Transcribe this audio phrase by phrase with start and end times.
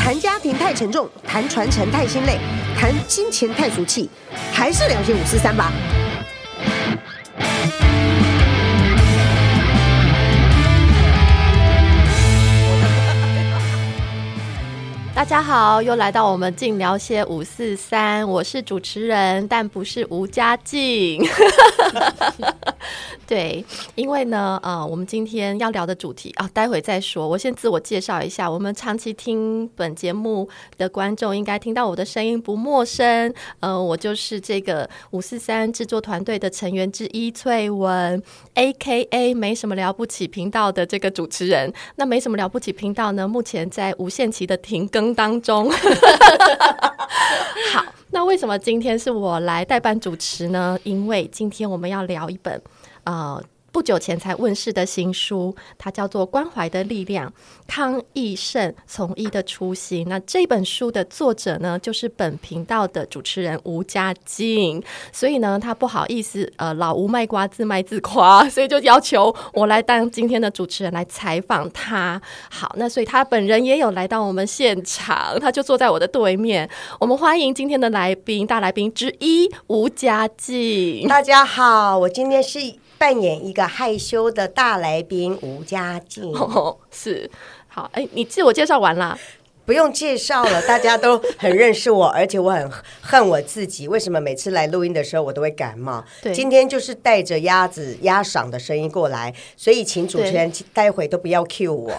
[0.00, 2.38] 谈家庭太沉重，谈传承太心累，
[2.74, 4.08] 谈金钱太俗气，
[4.50, 5.70] 还是聊些五四三吧。
[15.14, 21.22] 大家好，又来到我们静聊些五四三，我是主持人，但不是吴佳静。
[23.28, 23.62] 对，
[23.94, 27.28] 因为呢，呃，我们今天要聊的主题啊，待会再说。
[27.28, 33.32] 我先自我介绍一下，我们长期听本节目的观众应该听到我的声音不陌生。
[33.60, 38.22] 呃，我就是这个五四三制作团队的成员之一，翠文
[38.54, 39.34] ，A.K.A.
[39.34, 41.72] 没什么了不起频道的这个主持人。
[41.96, 45.10] 那没什么了不起频道呢，目前在无限期的停更。
[45.20, 45.68] 当中，
[47.72, 50.78] 好，那为什么今天是我来代班主持呢？
[50.84, 52.60] 因为今天我们要聊一本，
[53.04, 53.40] 啊。
[53.72, 57.32] 不久前才问世的新书，它叫做《关怀的力量：
[57.68, 60.04] 康益盛从医的初心》。
[60.08, 64.82] 那这本书的作者呢，就是本频道的主持人吴佳静。
[65.12, 72.20] 所以呢，他不好意思，呃，老吴卖瓜，自卖自夸， 所以就要求我来当今天的主持人来采访他。
[72.50, 76.68] 好，那所以他本人也有来到我们现场，他就坐在我的对面。
[76.98, 81.06] 我们欢迎今天的来宾，大来宾之一吴佳静。
[81.06, 82.79] 大家好，我今天是。
[83.00, 86.30] 扮演一个害羞的大来宾吴家静。
[86.92, 87.30] 是
[87.66, 89.18] 好哎，你自我介绍完了。
[89.70, 92.68] 不用介绍了，大家都很认识我，而且我很
[93.00, 93.86] 恨我自己。
[93.86, 96.04] 为什么每次来录音的时候我都会感冒？
[96.20, 101.92] 对，今天就是带着鸭子鸭嗓的声音过来，所以请主持人待会都不要 cue 我。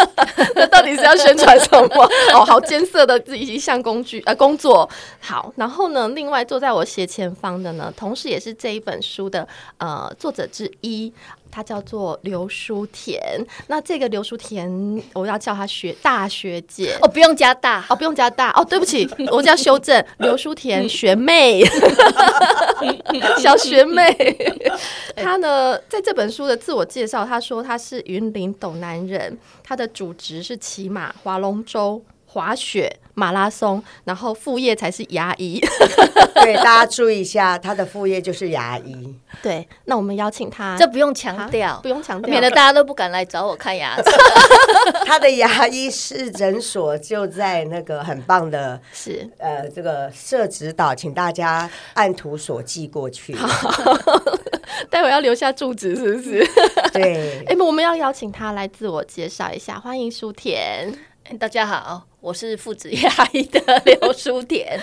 [0.54, 2.04] 那到底是要宣传什么？
[2.34, 4.86] 哦， 好艰涩的一项工具呃工作。
[5.18, 11.10] 好，然后呢，另外坐在我斜前方的呢，同时也是这一本书的呃作者之一。
[11.54, 13.20] 他叫做刘书田，
[13.68, 21.62] 那这个刘书田，我要叫他学大学姐哦，不用加大哦，不用加大哦，对不起，我叫修正刘书田 学妹，
[23.38, 24.12] 小学妹。
[25.14, 32.02] 他呢，在这本书的自我介绍，他说他是云林斗南人，他的主职是骑马、划龙舟。
[32.26, 35.60] 滑雪、马拉松，然后副业才是牙医。
[36.34, 39.14] 对，大家注意一下，他的副业就是牙医。
[39.42, 44.02] 对，那我们邀请他，这不用强调，不用强调，免得大家都不敢来找我看牙齿。
[45.06, 53.34] 他的牙医是诊所就在那个很棒的，是呃，这个社指导，请大家按图索骥过去。
[54.90, 56.46] 待会要留下住址，是不是？
[56.92, 57.44] 对。
[57.46, 60.92] 哎，我们要邀请他来自我介绍一下，欢迎舒田。
[61.38, 64.78] 大家好，我是父子牙医的刘书田，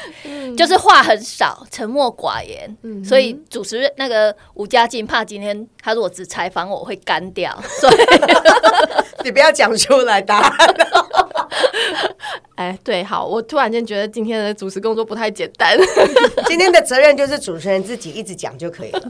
[0.57, 7.95] 就是话很少，沉默寡言，嗯、所以主持人那个吴佳静怕今天他如果只采访我，我会干掉，所以
[9.23, 10.75] 你不要讲出来答案。
[12.55, 15.77] 哎，对，好，我突然间觉得今天的主持工作不太简单，
[16.47, 19.01] 今天的责任就是主持人自己一直讲就可以了。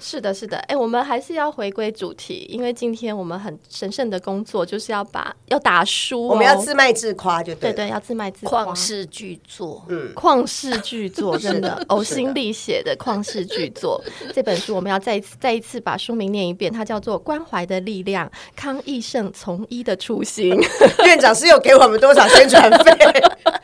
[0.00, 14.02] 是的，是的，哎，我们还是要回归主题，因为今天我们很神圣的工作就是要把要打书、哦，我们要自卖自夸，就对，对对，要自卖自夸，旷世巨作，嗯，旷世巨作， 真的呕心沥血的旷世巨作。
[14.32, 20.54] 这本书我们要再一次再一次把书名念一遍，它叫做《关怀的力量：康益盛从医的初心》。
[21.06, 22.92] 院长是有给我们多少宣传费？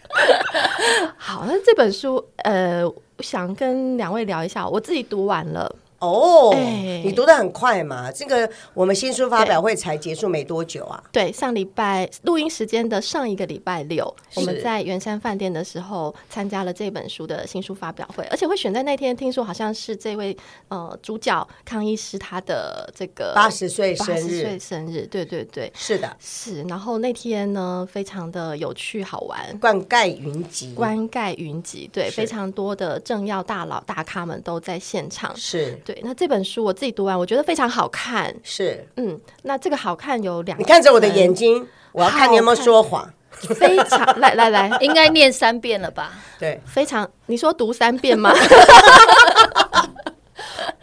[1.17, 2.83] 好，那这本书，呃，
[3.21, 5.75] 想跟两位聊一下，我自己读完了。
[6.05, 8.11] 哦，欸、你读的很快嘛？
[8.13, 11.03] 这个我们新书发表会才结束没多久啊。
[11.13, 20.37] 对，上礼拜录音时间的上一个礼拜六，我们在圆山饭店的时候参加了这本书的新书发表会，而且会选在那天，听说好像是这位
[20.69, 26.63] 呃主角康医师他的这个八十岁生日，八十岁生日，对对对，是的，是。
[26.65, 35.94] 然后那天呢，非常的有趣好玩，灌溉云集，灌溉云集，对，非常多的政要大佬大咖们都在现场，是对。
[36.03, 38.35] 那这本书我自己读完，我觉得非常好看。
[38.43, 43.09] 是，嗯，那这个好看有两，你看着我的眼睛，我要看你有没有说谎。
[43.31, 46.13] 非常，来来来，应该念三遍了吧？
[46.39, 48.33] 对，非常，你说读三遍吗？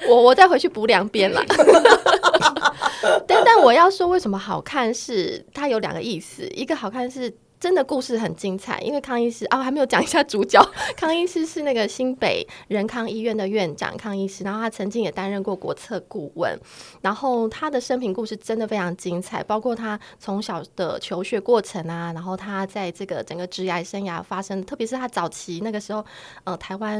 [0.07, 1.41] 我我再回去补两遍了。
[3.25, 7.33] 但但我要说，为什么好看是它有两个意思，一个好看是。
[7.61, 10.59] 真的故事很精彩，因为康医师啊，我还没有讲一下主角。
[10.97, 16.59] 康医师是那个新北仁康医院的院长康医师，然后他曾经也担任过国策顾问，
[17.01, 26.03] 然后他的生平故事真的非常精彩，包括他从小的求学过程啊，然后他在这个整个职涯生涯发生，特别是他早期那个时候，
[26.45, 26.99] 呃，台湾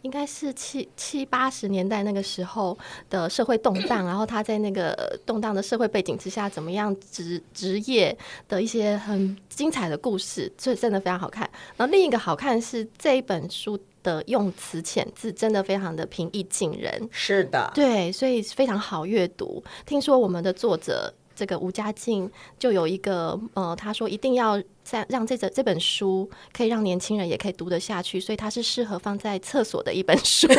[0.00, 2.76] 应该是七七八十年代那个时候
[3.10, 8.16] 的社会动荡， 然后他在那个动荡的社会背景之下，怎么样职职业
[8.48, 11.48] 的一些很精彩的故事，所以真的非常好看。
[11.76, 17.08] 然后另一个好看是这一本书的用词遣字，真的非常的平易近人。
[17.10, 19.62] 是的，对，所以非常好阅读。
[19.84, 24.62] 听说我们的作者这个吴佳静就有一个呃，他说一定要。
[24.88, 30.46] 在让这这这本书可以让年轻人也可以读得下去，所以它是适合放在厕所的一本书。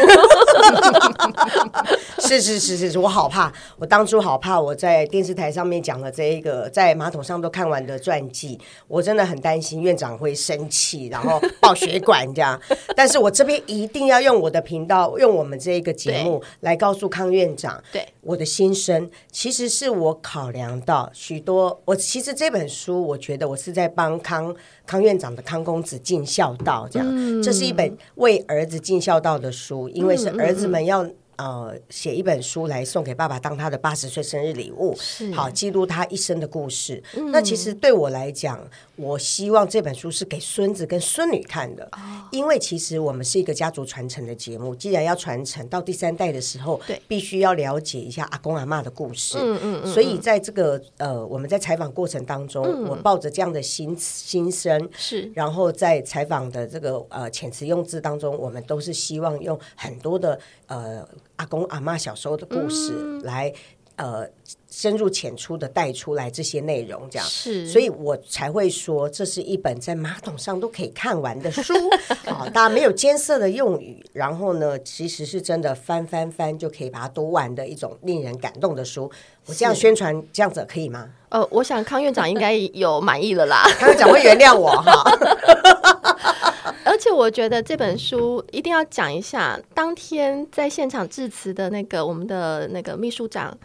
[2.19, 8.59] 是是是是是，我好怕，我当初好怕，我在电视台上面讲了这一个在马桶上都看完的传记，
[8.89, 12.59] 我真的很担心院长会生气，然后爆血管这样。
[12.97, 24.17] 但是我这边一定要用我的频道，用我们这一个节目来告诉康院长，对我的心声，其实是我考量到许多，我其实这本书，我觉得我是在帮。
[24.19, 24.56] 康
[24.86, 31.08] 康院长的康公子尽孝道，这样，嗯、这是一本为儿子尽孝道的书，因为是儿子们要。
[31.38, 34.98] 呃，写一本书来送给爸爸当他的八十岁生日礼物，
[35.36, 37.01] 好记录他一生的故事。
[37.16, 38.60] 嗯、那其实对我来讲，
[38.95, 42.00] 我希望这本书是给孙子跟孙女看的，哦、
[42.31, 49.38] 因为其实我们是一个家族传承的节目，既然要传承到第三代的时候，对，必须要了解一下阿公阿妈的故事。
[49.40, 49.94] 嗯嗯嗯。
[49.94, 61.07] 所以在这个呃，我们在采访过程当中，嗯、我抱着这样的心心声，是，然后在采访的这个呃遣词用字当中，我们都是希望用很多的呃。
[61.38, 63.51] 阿公阿妈小时候的故事，嗯、来
[63.95, 64.28] 呃
[64.69, 71.74] 深入浅出的带出来这些内容，这样是，所以我才会说这是一本在马桶上都可以看完的书
[72.28, 72.50] 好、哦！
[72.54, 79.10] 大家没有艰涩的用语，然后呢，其实是真的翻翻翻就可以把它读完的一种令人感动的书。
[79.45, 81.10] 我这样宣传这样子可以吗？
[81.30, 85.04] 呃，我想康院长应该有满意了啦，康院长会原谅我哈。
[86.86, 93.58] 而且我觉得这本书一定要讲一下，当天在现场致辞的那个我们的那个秘书长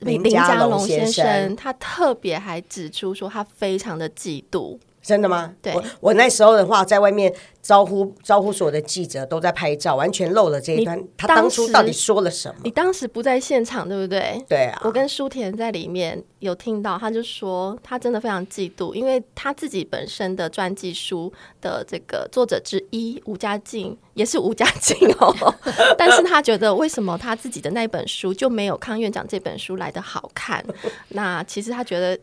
[0.00, 4.78] 林林家龙先生，他特别还指出说他非常的嫉妒。
[5.02, 5.52] 真的吗？
[5.62, 11.02] 对，我我那时候的话，在外面招呼招呼所有的记者都在拍照，完全漏了这一段。
[11.16, 12.60] 他当初到底说了什么？
[12.64, 14.44] 你当时不在现场，对不对？
[14.48, 14.80] 对啊。
[14.84, 21.32] 我跟舒田在里面有听到，他就说他真的非常嫉妒，因为他自己本身的传记书
[21.62, 25.34] 的这个作者之一吴家静也是吴家静哦，
[25.96, 30.62] 但是他觉得为什么他自己的那本书就没有康院长这本书来的好看？
[31.08, 32.18] 那其实他觉得。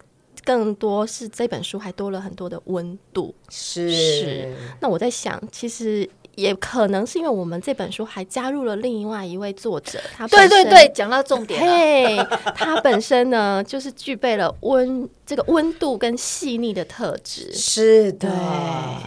[0.47, 3.91] 更多是这本书还多了很多的温度，是。
[3.91, 4.55] 是。
[4.79, 12.15] 那我在想，其实也可能是因为我们这本书还加入了另外一位作者，他对对对，讲到重点，嘿，
[12.55, 18.29] 他本身呢就是具备了温这个温度跟细腻的特质，是的。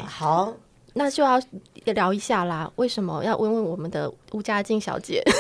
[0.07, 0.53] 好，
[0.93, 1.41] 那就要
[1.87, 5.23] 聊一下啦，为什么要问问我们的吴家静小姐？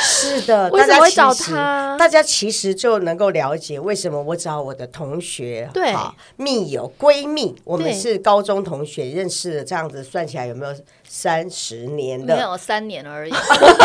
[0.00, 1.96] 是的， 为什么会找他？
[1.98, 5.94] 大家其实就能够了解为什么我找我的同学、对
[6.36, 10.74] 密友、闺蜜，我们是高中同学认识的，这样子算起来有没有
[11.08, 12.36] 三十年的？
[12.36, 13.32] 没有三年而已。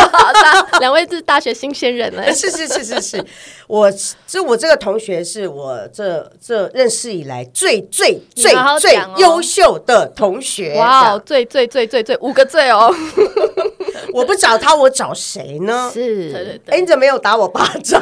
[0.80, 3.26] 两位是大学新鲜人了，是是是是是。
[3.68, 3.92] 我
[4.28, 10.76] 这我这个同学是我这这认识以来最最最最优秀的同学。
[10.76, 12.94] 哇，最最最最最五个最哦。
[14.14, 15.90] 我不找他，我找谁呢？
[15.94, 16.76] 是，对对对。
[16.76, 18.02] 哎，你怎么没有打我巴掌？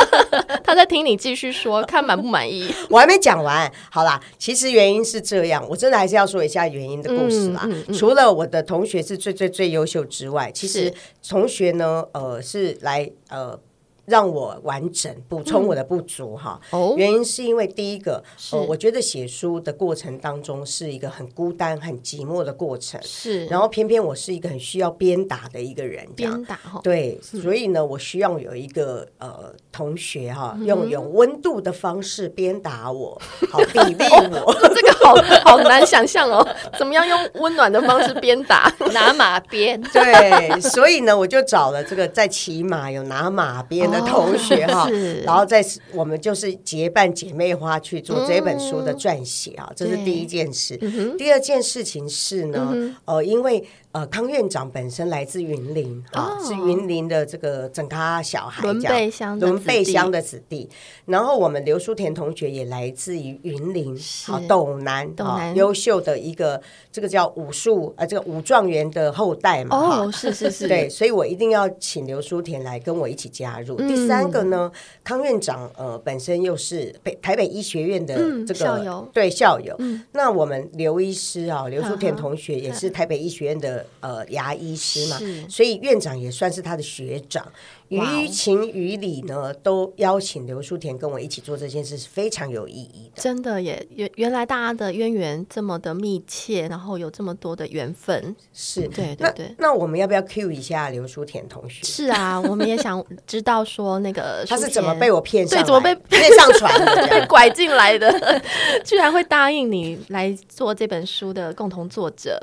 [0.64, 2.74] 他在听你继续说，看满不满意？
[2.90, 3.70] 我还没讲完。
[3.90, 7.62] 好啦，其实原因是这样，我真的还是要说一下原因的故事啦。
[7.64, 10.92] 嗯嗯嗯、除了我的同学是最最最优秀之外，其实
[11.28, 13.58] 同学呢，呃，是来呃。
[14.06, 23.46] 让我完整补充我的不足哈，嗯哦、原因是因为第一个，是呃、我觉得写书的过程当中是一个很孤单、很寂寞的过程，是。
[23.46, 33.20] 然后偏偏我是一个很需要鞭打的一个人，鞭打对，嗯、所以呢，我需要有一个呃同学哈，用有温度的方式鞭打我，
[33.50, 34.52] 好砥砺我。
[34.52, 36.46] 哦、这个好好难想象哦，
[36.78, 38.70] 怎么样用温暖的方式鞭打？
[38.92, 39.80] 拿马鞭。
[39.92, 43.93] 对，所以呢，我就找了这个在骑马有拿马鞭。
[43.94, 44.88] 的同学哈，
[45.24, 50.76] 然后在我们就是结伴姐妹花去做这本书的撰写啊，这是第一件事。
[51.16, 60.68] 第二件事情是呢，呃，因为呃，康院长本身来自云林啊，哦、是云林的这个整咖小孩，仑背乡仑背乡的子弟。
[61.06, 63.96] 然后我们刘书田同学也来自于云林，
[64.26, 66.60] 好斗南，斗南优秀的一个
[66.90, 69.76] 这个叫武术呃这个武状元的后代嘛。
[69.76, 73.76] 哦，是是是，对，所以我一定要请刘书田来跟我一起加入。
[73.78, 74.72] 嗯、第三个呢，
[75.04, 79.76] 康院长呃本身又是北台北医学院的这个、嗯、校友，对校友。
[79.78, 83.83] 嗯、那我们刘医师啊，刘书田同学也是台北医学院的。
[84.00, 87.46] 呃，牙医师嘛，所以院长也算是他的学长。
[87.88, 93.22] 于情于理呢，都邀请刘书田跟我一起做这件事，是非常有意义的。
[93.22, 99.54] 真的也，原原来大家的渊源这么的密切，然后有这么多的缘分，是对对对。
[99.58, 101.84] 那我们要不要 cue 一下刘书田同学？
[101.84, 108.42] 是啊，我们也想知道说那个 他是怎么被我骗上，对，怎么被 骗上船的， 被拐进来的，
[108.82, 112.40] 居然会答应你来做这本书的共同作者。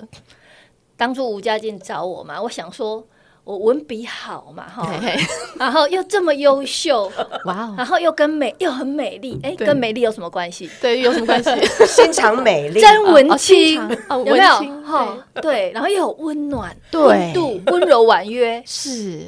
[1.01, 3.03] 当初吴家进找我嘛，我想说
[3.43, 4.87] 我文笔好嘛，哈，
[5.57, 7.11] 然后又这么优秀，
[7.45, 10.69] 哇，然后又跟美又很美丽，哎，跟美丽有什么关系？
[10.79, 11.49] 对，有什么关系？
[11.87, 14.83] 心肠美丽，真文青，有没有？
[14.83, 19.25] 哈，对，然后又有温暖，温度，温柔婉约，是。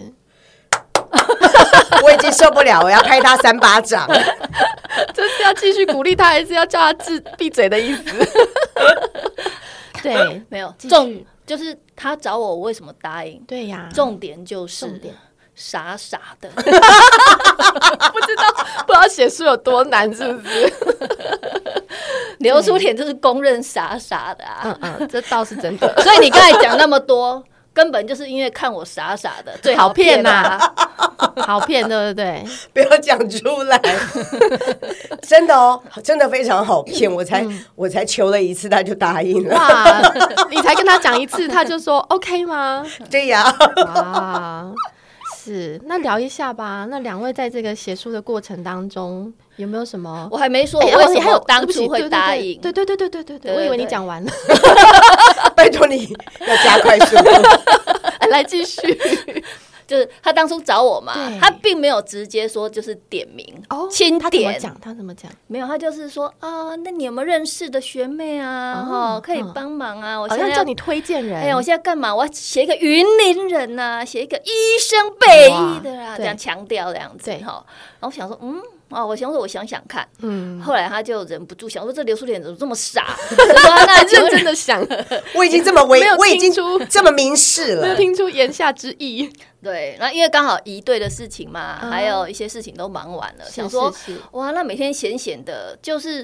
[2.03, 4.07] 我已经受不了，我要拍他三巴掌。
[5.11, 8.03] 这是要继续鼓励他，还是要叫他自闭嘴的意思？
[10.03, 11.19] 对，没有重。
[11.45, 13.39] 就是他找我，我为什么答应？
[13.47, 15.01] 对呀，重点就是
[15.55, 16.71] 傻傻的， 不知
[18.35, 18.43] 道
[18.87, 20.73] 不知道写书有多难，是不是？
[22.39, 25.93] 刘书田就是公认傻傻的啊，嗯嗯，这倒是真的。
[26.01, 27.41] 所以你刚才讲那么多，
[27.73, 30.59] 根本就是因为看我傻傻的， 最好骗呐，
[31.45, 32.43] 好骗，对不对？
[32.73, 33.81] 不要讲出来，
[35.27, 37.11] 真的哦，真的非常好骗。
[37.11, 39.55] 我才我才求了一次，他就答应了。
[39.55, 40.01] 哇，
[40.49, 42.85] 你才跟他讲一次，他就说 OK 吗？
[43.09, 43.43] 对呀。
[43.85, 44.71] 哇，
[45.35, 46.85] 是，那聊一下吧。
[46.89, 50.27] 那两位在这个写书的过程当中，有没有什么？
[50.31, 52.59] 我还没说，我为什么当初会答应？
[52.61, 54.31] 对对对对对对对，我以为你讲完了。
[55.55, 57.29] 拜托你要加快速度，
[58.29, 58.81] 来继续。
[59.85, 64.21] 就是他当初找我嘛，他并没有直接说就是点名哦，亲点。
[64.21, 64.77] 他怎么讲？
[64.81, 65.29] 他怎么讲？
[65.47, 68.81] 没有，他就是说啊，那你有没有认识的学妹啊？
[68.89, 70.17] 哈，可以帮忙啊！
[70.17, 71.37] 我现在叫你推荐人。
[71.37, 72.15] 哎呀，我现在干嘛？
[72.15, 77.63] 我要写一个云林人呐，写一个医生北医的啦，这样强调这样子哈。
[77.99, 78.61] 然后我想说，嗯。
[78.89, 80.07] 哦，我想说，我想想看。
[80.19, 83.17] 嗯，后来他就忍不住想说，这刘书田怎么这么傻？
[83.37, 84.85] 那认真的想，
[85.33, 89.31] 我已经这么微，我已经出这么明示了，没有听出言下之意。
[89.63, 93.93] 对，那因为刚好一队的事情嘛，还有一些事情都忙完了，想说
[94.31, 96.23] 哇，那每天闲闲的，就是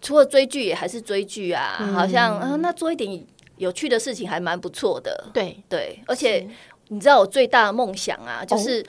[0.00, 3.24] 除了追剧也还是追剧啊，好像啊，那做一点
[3.56, 5.24] 有趣的事情还蛮不错的。
[5.32, 6.46] 对对，而且
[6.88, 8.84] 你知道我最大的梦想啊，就是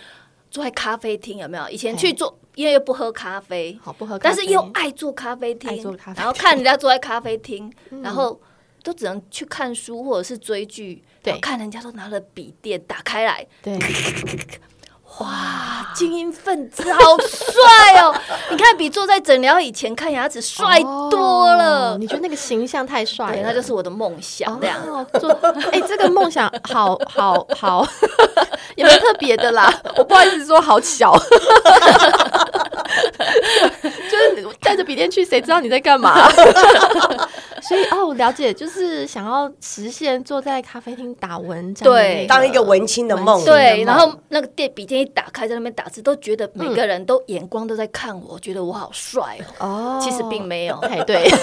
[0.51, 1.67] 坐在咖啡厅，有没有？
[1.69, 2.37] 以前去做。
[2.57, 7.71] 因为又不喝咖啡，好不喝，但是又爱坐咖啡厅，然后看人家坐在咖啡厅，
[8.01, 8.41] 然后
[8.81, 13.77] 都只能去看书或者是追剧，对，看人家都拿了笔电打开来，对，
[15.19, 18.13] 哇，精英分子好帅哦！
[18.51, 21.97] 你看比坐在诊疗以前看牙齿帅多了。
[21.97, 24.59] 你觉得那个形象太帅了，那就是我的梦想。
[24.61, 24.77] 这样
[25.19, 25.31] 做，
[25.73, 27.87] 哎，这个梦想好好好，
[28.75, 29.73] 也没特别的啦。
[29.95, 31.17] 我不好意思说好巧。
[34.09, 36.29] 就是带着笔电去，谁知道你在干嘛？
[38.17, 43.43] 了解，就是想要实现坐在咖啡厅打文章，对，当一个文青的梦。
[43.45, 49.99] 对，然后那个电笔电一打开，在那边打字，都觉得每个人都眼光都在看我，觉得我好帅哦。
[50.01, 51.29] 其实并没有， 哎，对。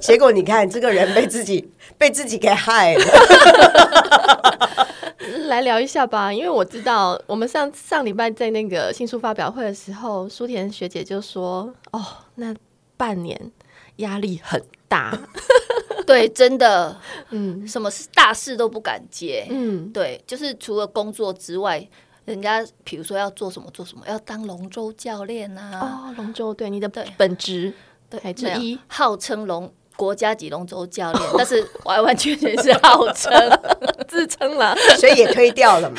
[0.00, 3.04] 结果你看，这个人被自己被自己给害了。
[5.48, 12.54] 来聊一下吧，因为我知道我们上上礼拜在那个新书发表会的时候，苏田学姐就说：“哦，那
[12.96, 13.50] 半年
[13.98, 15.16] 压力很大。
[16.04, 16.98] ”对，真的，
[17.30, 21.86] 嗯，什么事大事都不敢接，嗯，对，就是除了工作之外，
[22.24, 27.72] 人家比如说要做什么做什么，要当龙舟教练啊，哦，龙舟，对，你的本职
[28.08, 29.72] 对之一，号称龙。
[29.98, 33.32] 国家级龙舟教练， 但是完完全全是号称。
[34.06, 35.96] 自称了，所以也推掉了嘛。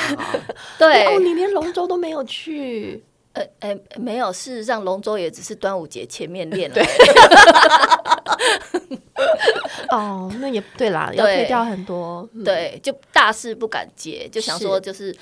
[0.78, 3.04] 对，哦，你连龙舟都没有去？
[3.40, 4.34] 呃，哎，没有。
[4.34, 6.76] 事实上，龙舟也只是端午节前面练了。
[6.76, 6.86] 对。
[9.90, 12.28] 哦，那也对啦，要推掉很多。
[12.44, 15.16] 对，就大事不敢接，就想说就是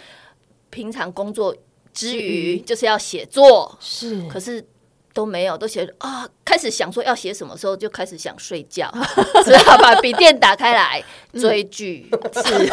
[0.69, 1.55] 平常工作
[1.93, 3.77] 之余就是要写作。
[3.79, 4.65] 是，可是。
[5.13, 8.87] 都没有，都写啊，开始想说要写什么时候就开始想睡觉，
[9.43, 12.07] 只好把笔电打开来追剧。
[12.35, 12.67] 是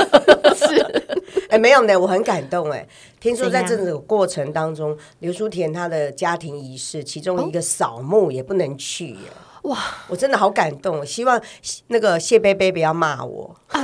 [0.55, 0.65] 是，
[1.51, 2.87] 哎，没有呢，我很感动哎。
[3.21, 9.21] 听说在这个过程当中，刘书田他的家庭仪式，其中一个扫墓也不能去耶。
[9.63, 11.41] 哇，我真的好感动，希望
[11.87, 13.83] 那个谢贝贝不要骂我啊！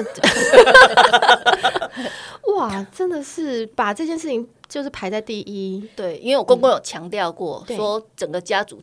[2.54, 5.88] 哇，真的是把这件事情就是排在第一。
[5.96, 8.82] 对，因为我公公有强调过，嗯、说整个家族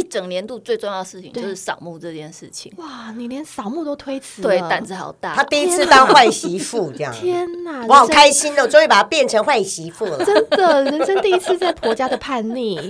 [0.00, 2.72] 一整年度最重要的事情就是扫墓这件事情。
[2.78, 5.34] 哇，你连扫墓都推辞，对，胆子好大。
[5.34, 7.12] 他第一次当坏媳妇，这样。
[7.12, 10.24] 天哪，我好开心哦，终于把他变成坏媳妇了。
[10.24, 12.80] 真的，人生第一次在婆家的叛逆。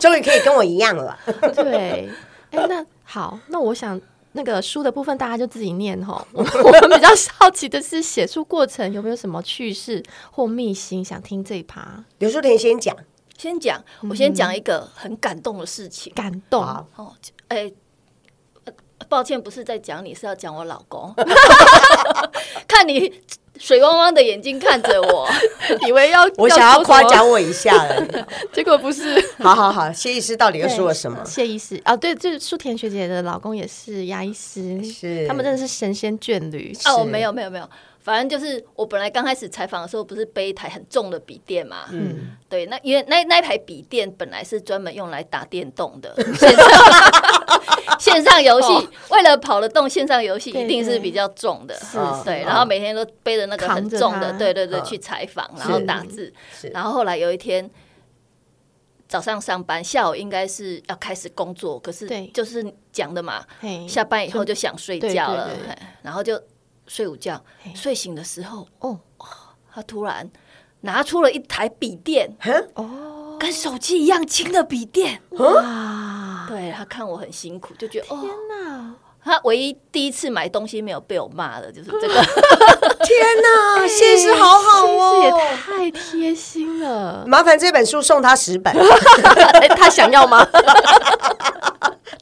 [0.00, 1.18] 终于可以跟我一样了。
[1.54, 2.10] 对，
[2.50, 3.98] 哎，那好，那我想
[4.32, 6.22] 那个书的部分大家就自己念哈。
[6.32, 12.04] 我们比较好奇的是写书过程有没有什么趣事或秘辛，想听这一趴。
[12.18, 12.94] 刘淑田先讲，
[13.40, 16.12] 先讲，我先讲一个很感动的事情。
[16.14, 16.62] 感动
[16.96, 17.14] 哦，
[17.48, 17.72] 哎，
[19.08, 21.14] 抱歉，不是在讲你，是要讲我老公。
[22.68, 23.10] 看你。
[23.58, 25.28] 水汪汪的眼睛看着我，
[25.86, 28.06] 以为要我想要夸奖我一下了，
[28.54, 29.22] 结果不是。
[29.38, 31.22] 好好好，谢医师到底又说了什么？
[31.26, 36.74] 谢医师啊，对，就是舒田学姐的老公也是牙医师，是他们真的是神仙眷侣。
[36.86, 37.68] 哦，没有没有没有，
[38.10, 46.12] 反正就是我本来刚开始采访的时候，不是背一台很重的笔电嘛，嗯，对，那因为那那台笔电本来是专门用来打电动的。
[46.40, 46.68] 线上
[47.98, 51.78] 线上游戏为了跑得动，线上游戏一定是比较重的，
[52.24, 52.42] 对。
[52.42, 56.32] 然后每天都背着那个很重的，对对对，去采访，然后打字。
[56.72, 57.70] 然后后来有一天
[59.06, 63.44] 早上上班，下午应该是要开始工作，可是就是讲的嘛，
[63.86, 65.50] 下班以后就想睡觉了，
[66.02, 66.40] 然后就
[66.86, 67.42] 睡午觉。
[67.74, 68.98] 睡醒的时候，哦，
[69.72, 70.28] 他突然
[70.80, 72.36] 拿出了一台笔电，
[72.74, 76.46] 哦，跟手机一样轻的笔电，哇！
[76.48, 78.18] 对，他看我很辛苦，就觉得天
[78.48, 78.94] 哪！
[79.22, 82.14] 他唯一第一次买东西没有被我骂的，就是这个。
[83.04, 87.24] 天哪， 谢师好好哦，也太贴心了。
[87.26, 88.74] 麻烦这本书送他十本，
[89.76, 90.46] 他想要吗？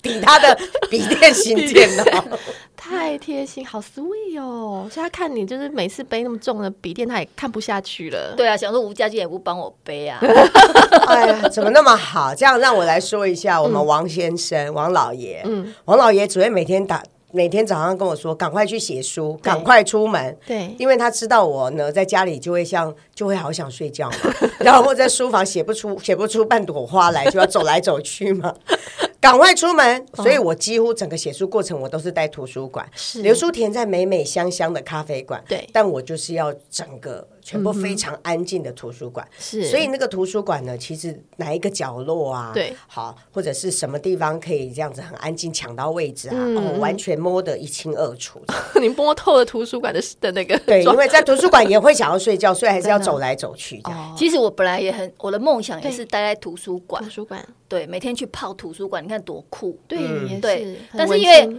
[0.03, 0.59] 抵他的
[0.91, 2.05] 笔电型电脑。
[2.77, 4.89] 太贴心，好 sweet 哦！
[4.91, 8.33] 现在看你就是每次背那么重的笔电，他也看不下去了。
[8.37, 10.19] 对啊，想说吴家俊也不帮我背啊。
[11.07, 12.35] 哎呀，怎么那么好？
[12.35, 17.03] 这样让我来说一下，我们王先生、嗯、王老爷，嗯，王老爷只会每天打。
[17.31, 24.17] 每天早上跟我说：“赶快去写书，赶快出门。”对，因为他知道我呢，在家里就会像就会好想睡觉嘛，
[24.61, 28.55] 然后在书房写不出写不出半朵花来，就要走来走去嘛。
[29.21, 32.89] 赶快出门，所以我几乎整个写书过程我都是在图书馆。
[32.95, 37.27] 是刘书田在美美香香的咖啡馆，对，但我就是要整个。
[37.49, 48.39] 全部非常安静的图书馆，是，所以那个图书馆呢，其实哪一个角落啊，对，好，或者是什么地方可以这样子很安静抢到位置啊，哦，完全摸得一清二楚。
[48.83, 53.83] 你摸透了图书馆的的那个，对，因为在图书馆也会想要睡觉，所以还是要走来走去。
[54.15, 59.81] 其实我本来也很，我的梦想也是待在图书馆，图书馆，对，每天去泡图书馆，你看多酷。
[59.89, 59.99] 对，
[60.39, 61.57] 对，但是因为。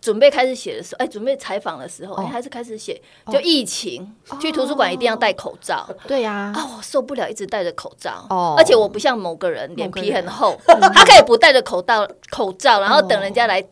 [0.00, 3.00] 准备开始写的时候，哎，准备采访的时候，哎，还是开始写。
[3.32, 5.88] 就疫情，去图书馆一定要戴口罩。
[6.06, 8.26] 对呀，啊，我受不了，一直戴着口罩。
[8.30, 13.62] 哦，而且我不像某个人脸皮很厚， 他可以不戴着口罩，口罩，然后等人家来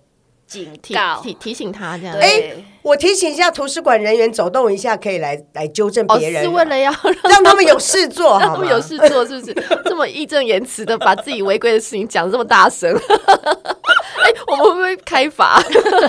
[0.47, 2.17] 警告、提提醒他这样。
[2.17, 6.93] 哎，我提醒一下，图书馆人员走动一下，可以来来纠正别人，是为了要
[7.25, 9.55] 让他们有事做， 让他们有事做，是不是？
[9.85, 12.93] 这么义正言辞的把自己违规的事情讲得这么大声。
[14.27, 15.63] 哎，我们会不会开罚？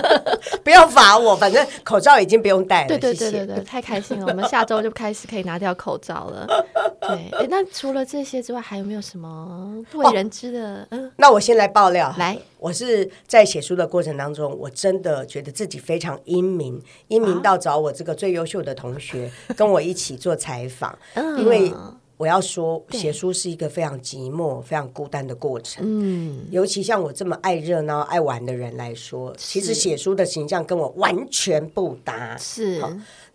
[0.64, 2.88] 不要罚我，反正口罩已经不用戴了。
[2.88, 4.26] 对对对对对，太开心了！
[4.26, 6.46] 我们下周就开始可以拿掉口罩了。
[7.00, 10.86] 对，哎，那除了这些之外，还有没有什么不为人知的？
[10.90, 12.12] 嗯，那我先来爆料。
[12.18, 20.98] 来，我是在写书的过程当中，我真的觉得自己非常英明，英明到找我这个最优秀的同学跟我一起做采访，
[21.38, 21.72] 因为。
[22.18, 25.84] 我要说，写书是一个非常寂寞、非常孤单的过程。
[25.86, 32.36] 嗯，尤其像我这么爱热闹、爱玩的人来说，其实写书的形象跟我完全不搭。
[32.36, 32.82] 是，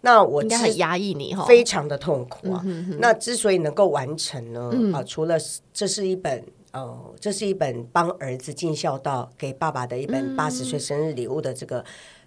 [0.02, 2.62] 那我应该很压抑你，非常的痛苦啊。
[3.00, 5.38] 那之所以能够完成呢，啊，除了
[5.74, 6.44] 这是一本
[6.74, 11.84] 哦，这是一本帮儿子尽孝道、给爸爸的一本八十岁生日礼物的这个。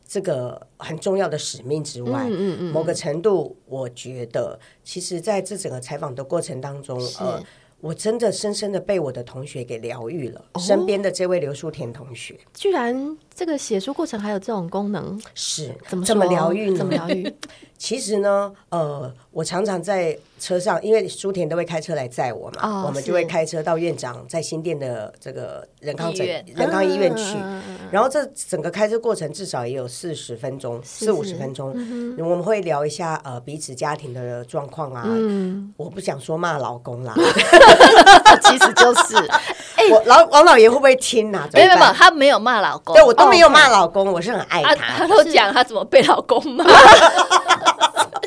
[0.07, 7.43] 这个很重要的使命之外，嗯嗯嗯、某个程度，我觉得，其实在这整个采访的过程当中，呃，
[7.81, 10.45] 我真的深深的被我的同学给疗愈了。
[10.53, 16.79] 哦、身边的这位刘淑田同学，居然这个写书过程还有这种功能，是怎么这么疗愈呢？
[16.79, 17.35] 怎么疗愈？
[17.79, 27.37] 其实呢，呃，我常常在车上，因为书田都会开车来载我嘛，哦、我们就会开车到院长在新店的这个仁康诊院仁康医院去。
[27.37, 31.73] 嗯、然后这整个开车过程至少也有四十分钟，四五十分钟。
[31.75, 35.05] 嗯、我们会聊一下呃彼此家庭的状况啊。
[35.07, 37.15] 嗯、我不想说骂老公啦，
[38.43, 39.17] 其实就是，
[39.77, 41.49] 欸、我老王老爷会不会听啊？
[41.53, 44.99] 没有没有，他没有骂老公，对我都没有骂老公，我是很爱他。
[44.99, 46.65] 他都讲他怎么被老公骂。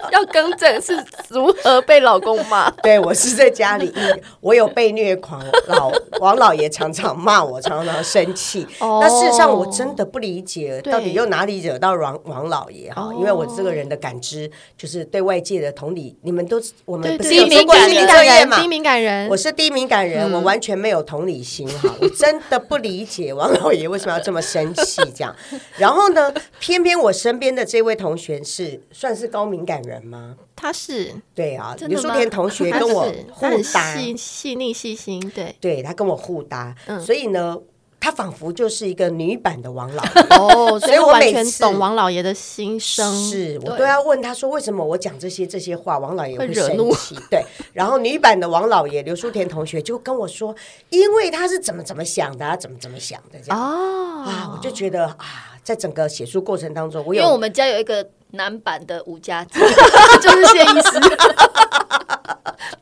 [0.14, 0.94] 要更正是
[1.30, 2.70] 如何被老公骂？
[2.82, 3.94] 对，我是在家里，
[4.42, 8.68] 我有被虐狂老王老爷常常骂我，常常生气。
[8.80, 13.10] 那事实上我真的不理解，到底又哪里惹到王王老爷哈？
[13.18, 18.60] 因为我这个人的感知就是对外界的同理，你们都我们不是有做过心理测验吗？
[18.60, 25.36] 低敏感人，我是低敏感人，我完全没有同理心哈， 我真的不理解王老爷为什么要这么生气这样。
[25.78, 29.99] 然后呢，偏偏我身边的这位同学是算是高敏感人。
[30.06, 30.36] 吗？
[30.56, 37.58] 他是对啊，刘书田同学跟我互搭，细细腻细心，对，对他跟我互搭，嗯，所以呢，
[38.00, 40.04] 他仿佛就是一个女版的王老
[40.38, 47.16] 哦，所以我 完全懂王老爷的心声，是我都要问他说，为什么我讲这些这些话，王老爷会生气？
[47.30, 50.54] 对，然后女版的王老爷刘书田同学就跟我说，
[50.90, 53.58] 因为他是怎么怎么想的，怎么怎么想的这样。
[53.58, 54.24] 哦。
[54.26, 58.10] 啊，我就觉得啊，在整个写书过程当中，我有因为我们家有一个。
[58.32, 59.60] 男版的吴家子
[60.22, 61.00] 就是谢医师，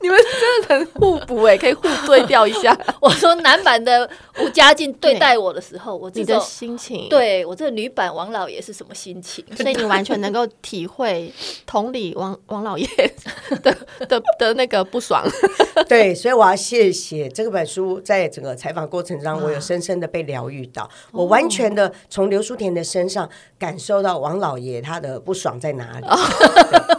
[0.02, 2.78] 你们真的很互补哎，可以互对调一下。
[3.02, 4.08] 我说男版的
[4.42, 9.44] 吴家靖对待我的时候，我你的心情，对我这个女版王老爷是什么心情？
[9.56, 11.32] 所以你完全能够体会
[11.66, 12.88] 同理王王老爷
[13.64, 13.76] 的
[14.08, 15.24] 的的那个不爽。
[15.88, 25.38] 对，所以我要谢谢这本书，在整个采访过程中，我有深深的被疗愈到，我完全的从刘书田的身上感受到王老爷他的不。
[25.38, 26.08] 爽在哪里？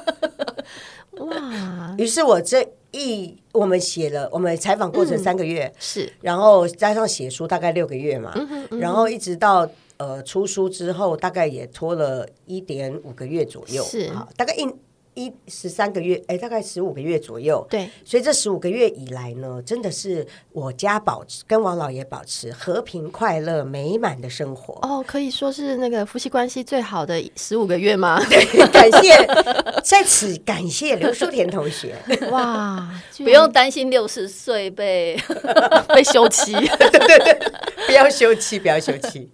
[1.30, 1.94] 哇！
[1.98, 8.34] 于是我这一我们写了，我们采访过程三个月，是，然后加上写书大概六个月嘛，
[8.70, 14.68] 然后一直到呃出书之后，大概也拖了一点五个月左右，是，大概一。
[15.18, 17.66] 一十三个月，哎，大概十五个月左右。
[17.68, 24.74] 对，所以这十五个月以来呢，真的是我家保持跟王老爷保持和平、快乐、美满的生活。
[24.82, 28.24] 哦，可以说是那个夫妻关系最好的十五个月吗？
[28.30, 29.16] 对，感谢
[29.82, 31.96] 在此感谢刘淑田同学。
[32.30, 35.18] 哇，不用担心六十岁被
[35.92, 37.52] 被休妻，对对对，
[37.86, 39.28] 不要休妻，不要休妻。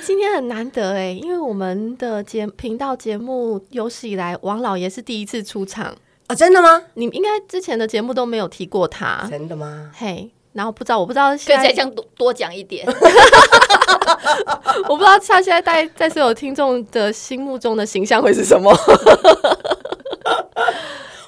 [0.00, 5.96] 今天很难得哎，因为我们的节频道节目有史以来，王老爷是第一次出场啊、
[6.28, 6.34] 哦！
[6.34, 6.82] 真的吗？
[6.94, 9.90] 你应该之前的节目都没有提过他，真的吗？
[9.94, 12.86] 嘿，然后不知道，我不知道现在，可以再这样多多讲一点。
[14.88, 18.74] 我不知道他现在在在所有听众的心目中的形象会是什么。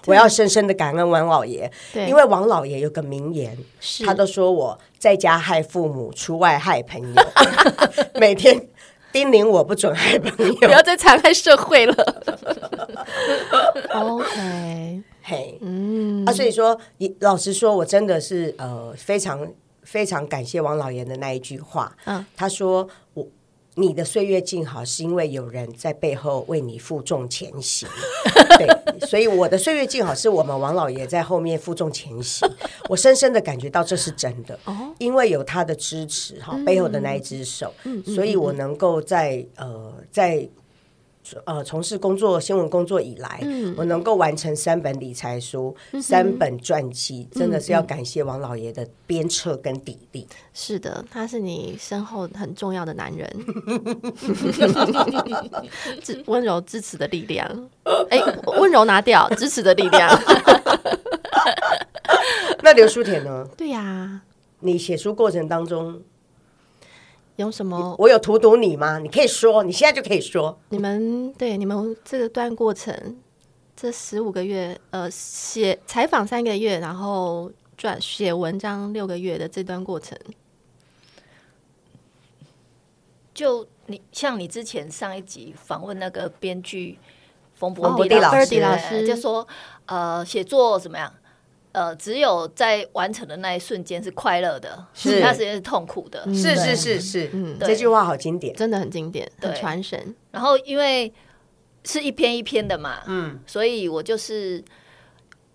[0.06, 3.56] 我要深深的感恩王老爷，因为王老爷有个名言，
[4.04, 7.22] 他都说我在家害父母，出外害朋友，
[8.20, 8.68] 每天
[9.12, 11.94] 叮咛我不准害朋友，不要再残害社会了。
[13.94, 16.78] OK，嘿，嗯，啊，所以说，
[17.20, 19.46] 老实说，我真的是呃，非常
[19.82, 23.01] 非常感谢王老爷的那一句话，嗯，他说我。
[23.74, 27.88] 你的岁月静好，是因为有人在背后为你负重前行。
[28.58, 32.48] 对，所以我的岁月静好，是我们王老爷在后面负重前行。
[32.88, 34.58] 我深深的感觉到这是真的，
[34.98, 37.72] 因为有他的支持，哈，背后的那一只手，
[38.04, 40.48] 所以我能够在呃在。
[41.44, 50.26] 呃，从事工作新闻工作以来，嗯、我能够完成三本理财书、嗯、三本传记，真的是要感谢王老爷的鞭策跟砥砺。
[50.52, 53.30] 是的，他是你身后很重要的男人，
[56.26, 57.46] 温柔支持的力量。
[58.10, 60.10] 哎、欸，温柔拿掉，支持的力量。
[62.62, 63.48] 那刘书田呢？
[63.56, 64.22] 对呀、啊，
[64.60, 66.02] 你写书过程当中。
[67.36, 67.96] 有什么？
[67.98, 68.98] 我有荼毒你吗？
[68.98, 70.58] 你可以说，你现在就可以说。
[70.68, 73.16] 你们对你们这段过程，
[73.74, 80.16] 这十五个月，呃，写采访三个月，然后撰写文章六个月的这段过程，
[83.32, 86.98] 就你像你之前上一集访问那个编剧
[87.54, 88.14] 冯博迪
[88.60, 89.46] 老师，就说
[89.86, 91.12] 呃，写作怎么样？
[91.72, 96.22] 呃，只有在完成的那一瞬间是快乐的，其他时间是痛苦的。
[96.34, 100.14] 是是是是，嗯，这句话好经典，真的很经典，很传神。
[100.30, 101.12] 然后因为
[101.84, 104.62] 是一篇一篇的嘛，嗯，所以我就是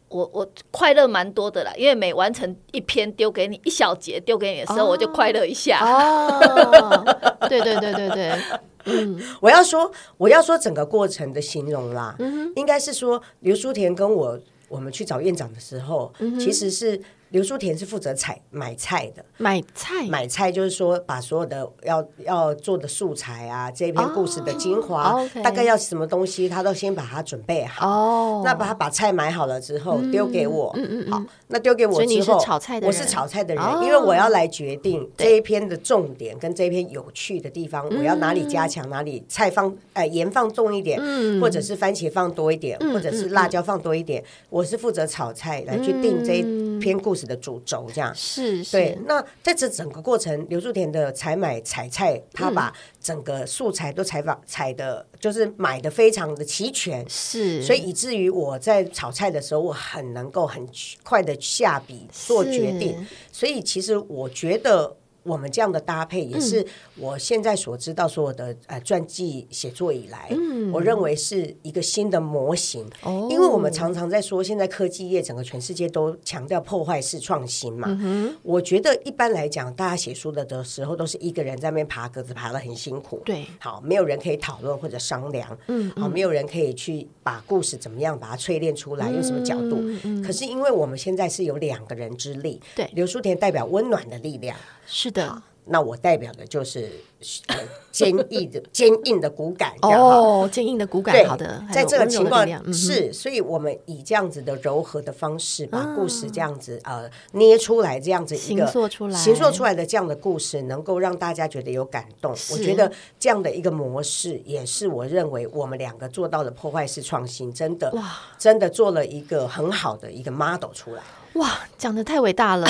[0.09, 5.79] 我我快乐蛮多的啦，因为每完成一篇丢给你一小节丢给你的时候，我就快乐一下。
[5.85, 7.05] 哦，
[7.47, 8.41] 对对对对对。
[8.85, 17.01] 嗯， 我要说，我要说整个过程的形容啦，嗯、应该是说刘书田跟我我们去找院长的时候，嗯、其实是。
[17.29, 20.05] 刘淑田是负责采买菜的，买菜？
[20.07, 25.41] 买菜就是说把所有的要要做的素材啊，这篇故事的精华，oh, okay.
[25.41, 27.87] 大概要什么东西，他都先把它准备好。
[27.87, 28.45] 哦，oh.
[28.45, 33.83] 那把他把菜买好了之后丢给我，嗯嗯嗯，好，那丢给我之后，炒菜的我是炒菜的人，oh.
[33.83, 46.41] 因为我要来决定这一篇的重点跟这一篇有趣的地方，我要哪里加强，哪里菜放呃盐放重一点，嗯，或者是番茄放多一点，或者是辣椒放多一点，我是负责炒菜来去定这一
[46.79, 48.97] 篇故事的主轴这样是，是对。
[49.05, 57.61] 那在这整个过程，刘柱田的采买采菜，他把整个素材都采访采的，就是买的非常的齐全，是。
[57.61, 60.67] 所以以至于我在炒菜的时候，我很能够很
[61.03, 63.05] 快的下笔做决定。
[63.31, 64.95] 所以其实我觉得。
[65.27, 72.89] 我们这样的搭配也是我现在所知道所有的呃传记写作以来，嗯、我认为是一个新的模型。
[73.03, 77.87] 哦、因为我们常常在说，现在科技业整个全世界都强调破坏式创新嘛。
[78.01, 83.21] 嗯、我觉得一般来讲，大家写书的的时候都是一个人在那边爬格子，爬的很辛苦。
[83.25, 85.57] 对，好，没有人可以讨论或者商量。
[85.67, 89.81] 嗯，嗯，好，没有人可以去把故事怎么样把它淬炼出来，用什么角度。
[90.23, 94.57] 可是因为我们现在是有两个人之力，对，刘书田代表温暖的力量。
[94.87, 96.89] 是的，那我代表的就是
[97.91, 99.73] 坚毅的、坚硬的骨感。
[99.81, 112.31] 哦，坚硬的骨感，对好的，在这个情况、嗯、是，所以我们以这样子的柔和的方式，把故事这样子、嗯、呃捏出来，这样子一个形塑出来、形塑出来的这样的故事，能够让大家觉得有感动。
[112.51, 121.01] 我觉得这样的一个模式，也是我认为我们两个做到的破坏式创新，真的哇，真的做了一个很好的一个 model 出来。
[121.33, 122.67] 哇，讲的太伟大了！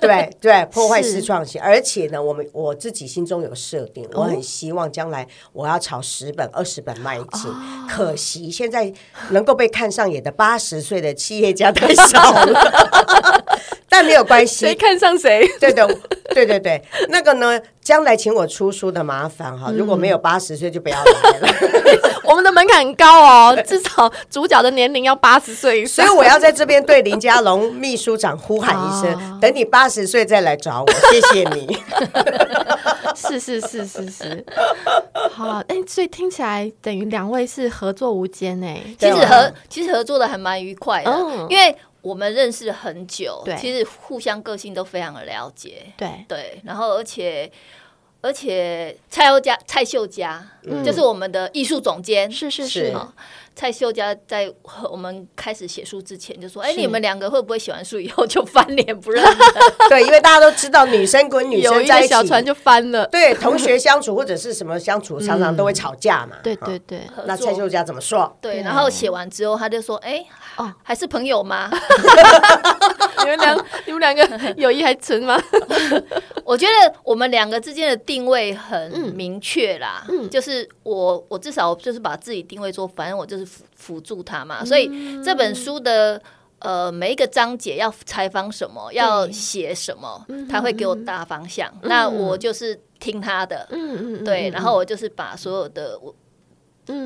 [0.00, 7.50] 对 对， 破坏式创新，而且呢，我们我自己心中有设定，哦、我很希望将来我要朝十本、二十本迈进。
[7.50, 8.90] 哦、可惜现在
[9.30, 13.48] 能够被看上眼的八十岁的企业家太少了，
[13.88, 15.48] 但没有关系，谁看上谁？
[15.58, 15.86] 对的，
[16.34, 17.60] 对对对，那个呢？
[17.80, 21.48] 将来请我出书的麻烦哈，如果没有八十岁就不要来了。
[22.22, 25.86] 我们的门槛很高哦，至少主角的年龄要八十岁。
[25.86, 31.78] 所以我要在这边对林家龙秘书长呼喊一声：等你八十岁再来找我，谢谢你。
[33.16, 34.44] 是是是是是，
[35.30, 38.82] 好，哎，所以听起来等于两位是合作无间哎。
[38.98, 41.10] 其实合其实合作的还蛮愉快的，
[41.48, 41.74] 因为。
[42.02, 43.56] 我们认识很久，对。
[43.56, 46.24] 其实互相个性都非常的了解，对。
[46.28, 47.50] 对，然后而且
[48.20, 52.94] 而且蔡优家蔡秀佳，嗯、就是我们的艺术总监，是是是。
[53.58, 54.48] 蔡秀佳在
[54.88, 59.20] 我们开始写书之前就说：“哎，你们两个会不会写完书以后就翻脸不认？”
[59.90, 63.04] 对，因为大家都知道女生跟女生 在一起，小船就翻了。
[63.08, 66.36] 对，同学相处或者是什么相处，常常都会吵架嘛。
[66.40, 67.00] 对对对。
[67.26, 68.32] 那蔡秀佳怎么说？
[68.40, 70.24] 对，然后写完之后他就说：“哎，
[70.56, 71.68] 哦，还是朋友吗？
[73.24, 75.38] 你们两 你们两个友谊还存吗？”
[76.44, 83.44] 我觉得我们两个之间的定位很明确啦，就是我我至少就是把自己定位说，反正我就是。
[83.48, 84.90] 辅辅助他嘛，所以
[85.24, 86.20] 这本书的
[86.58, 93.66] 呃每一个章节要采访什么，要写什么，他会给我大方向，那我就是听他的，
[94.24, 95.98] 对，然后我就是把所有的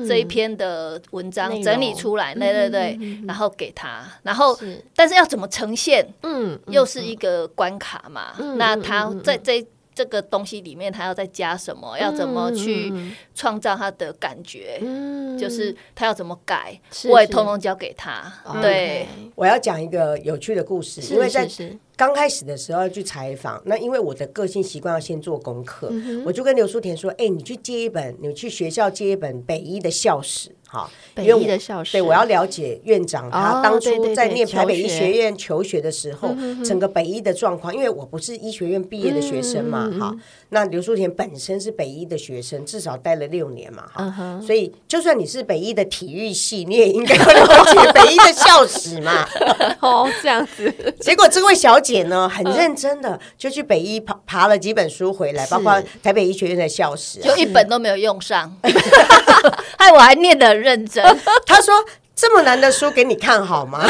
[0.07, 4.57] 这一篇的文章整理出来，对对对，然后给他，然后
[4.95, 9.65] 但是要怎么呈现，嗯，又是一个关卡嘛，那他在这。
[9.95, 11.95] 这个东西里面，他要再加什么？
[11.99, 12.91] 要怎么去
[13.35, 14.79] 创造他的感觉？
[14.81, 18.33] 嗯，就是他要怎么改，我也通通交给他。
[18.59, 21.47] 对，我要讲一个有趣的故事，因为在
[21.95, 25.91] 刚开始的时候要去采访，那因为我的个性习惯要先做功课，
[26.25, 37.71] 我就跟刘淑田说：“哎，你去借一本，你去学校借一本北医的校史。”哈，北医的校史，对，我要了解院长他当初在念台北医学院求学的时候，整个北医的状况。
[37.71, 40.15] 因为我不是医学院毕业的学生嘛，哈。
[40.49, 44.41] 那刘淑田本身是北医的学生，至少待了六年嘛，哈。
[44.43, 49.27] 所以就算你是北医的体育系，你也应该要了解北医的校史嘛。
[49.79, 50.73] 哦，这样子。
[50.99, 58.57] 结果这位小姐呢，很认真的就去北医爬爬了几本书回来，包括台北医学院的校史，就一本都没有用上。
[59.77, 61.03] 害我还念得很认真。
[61.45, 61.73] 他说
[62.15, 63.85] ：“这么难的书给你看好吗？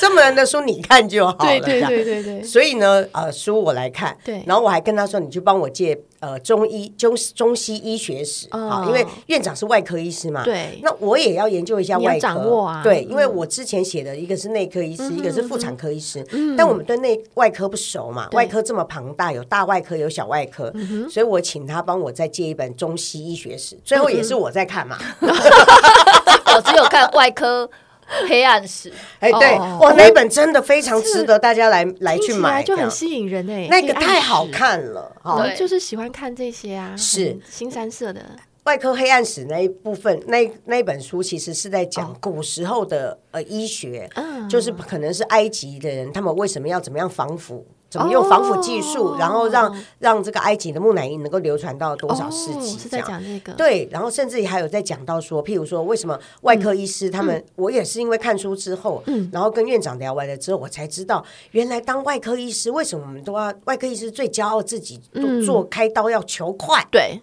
[0.00, 1.38] 这么难的书你看就好了。
[1.38, 2.42] 对对对对对。
[2.42, 4.16] 所以呢，呃，书我来看。
[4.24, 4.42] 对。
[4.46, 10.42] 然后我还跟他说，你去帮我借呃中医中中西医学史啊，因为院长是外科医师嘛。
[10.42, 10.80] 对。
[10.82, 12.20] 那我也要研究一下外科。
[12.20, 12.80] 掌握啊。
[12.82, 16.26] 对，因为我之前写的一个是内科医师，一个是妇产科医师。
[16.32, 16.56] 嗯。
[16.56, 20.72] 但我们对内外科不熟嘛，外科这么庞大，有大外科，有小外科，
[21.10, 23.78] 所以我请他帮我再借一本中西医学史。
[23.84, 24.96] 最后也是我在看嘛。
[25.20, 27.70] 我只有看外科
[28.28, 37.38] 黑暗史，哎，对，哇，那本真的非常值得大家来来去买，就很吸引人哎，那个太好看了，对，就是喜欢看这些啊，是。
[37.48, 38.20] 新三色的。
[38.64, 44.08] 外科黑暗史那一部分，那那一本书其实是在讲古时候的呃医学，
[44.48, 47.66] 就是可能是埃及的人，他们为什么要怎么样防腐。
[47.90, 53.52] 怎么用防腐技术，oh, 然后让让这个埃及的木乃伊能够流传到多少世纪？Oh, 是在讲这个。
[53.54, 66.86] 对，然后甚至还有在讲到说，譬如说，为什么外科医师他们，嗯、我也是因为看书之后，嗯，然后跟院长聊完了之后，我才知道，原来当外科医师，为什么我们都要外科医师最骄傲自己都做开刀要求快？
[66.92, 67.20] 对。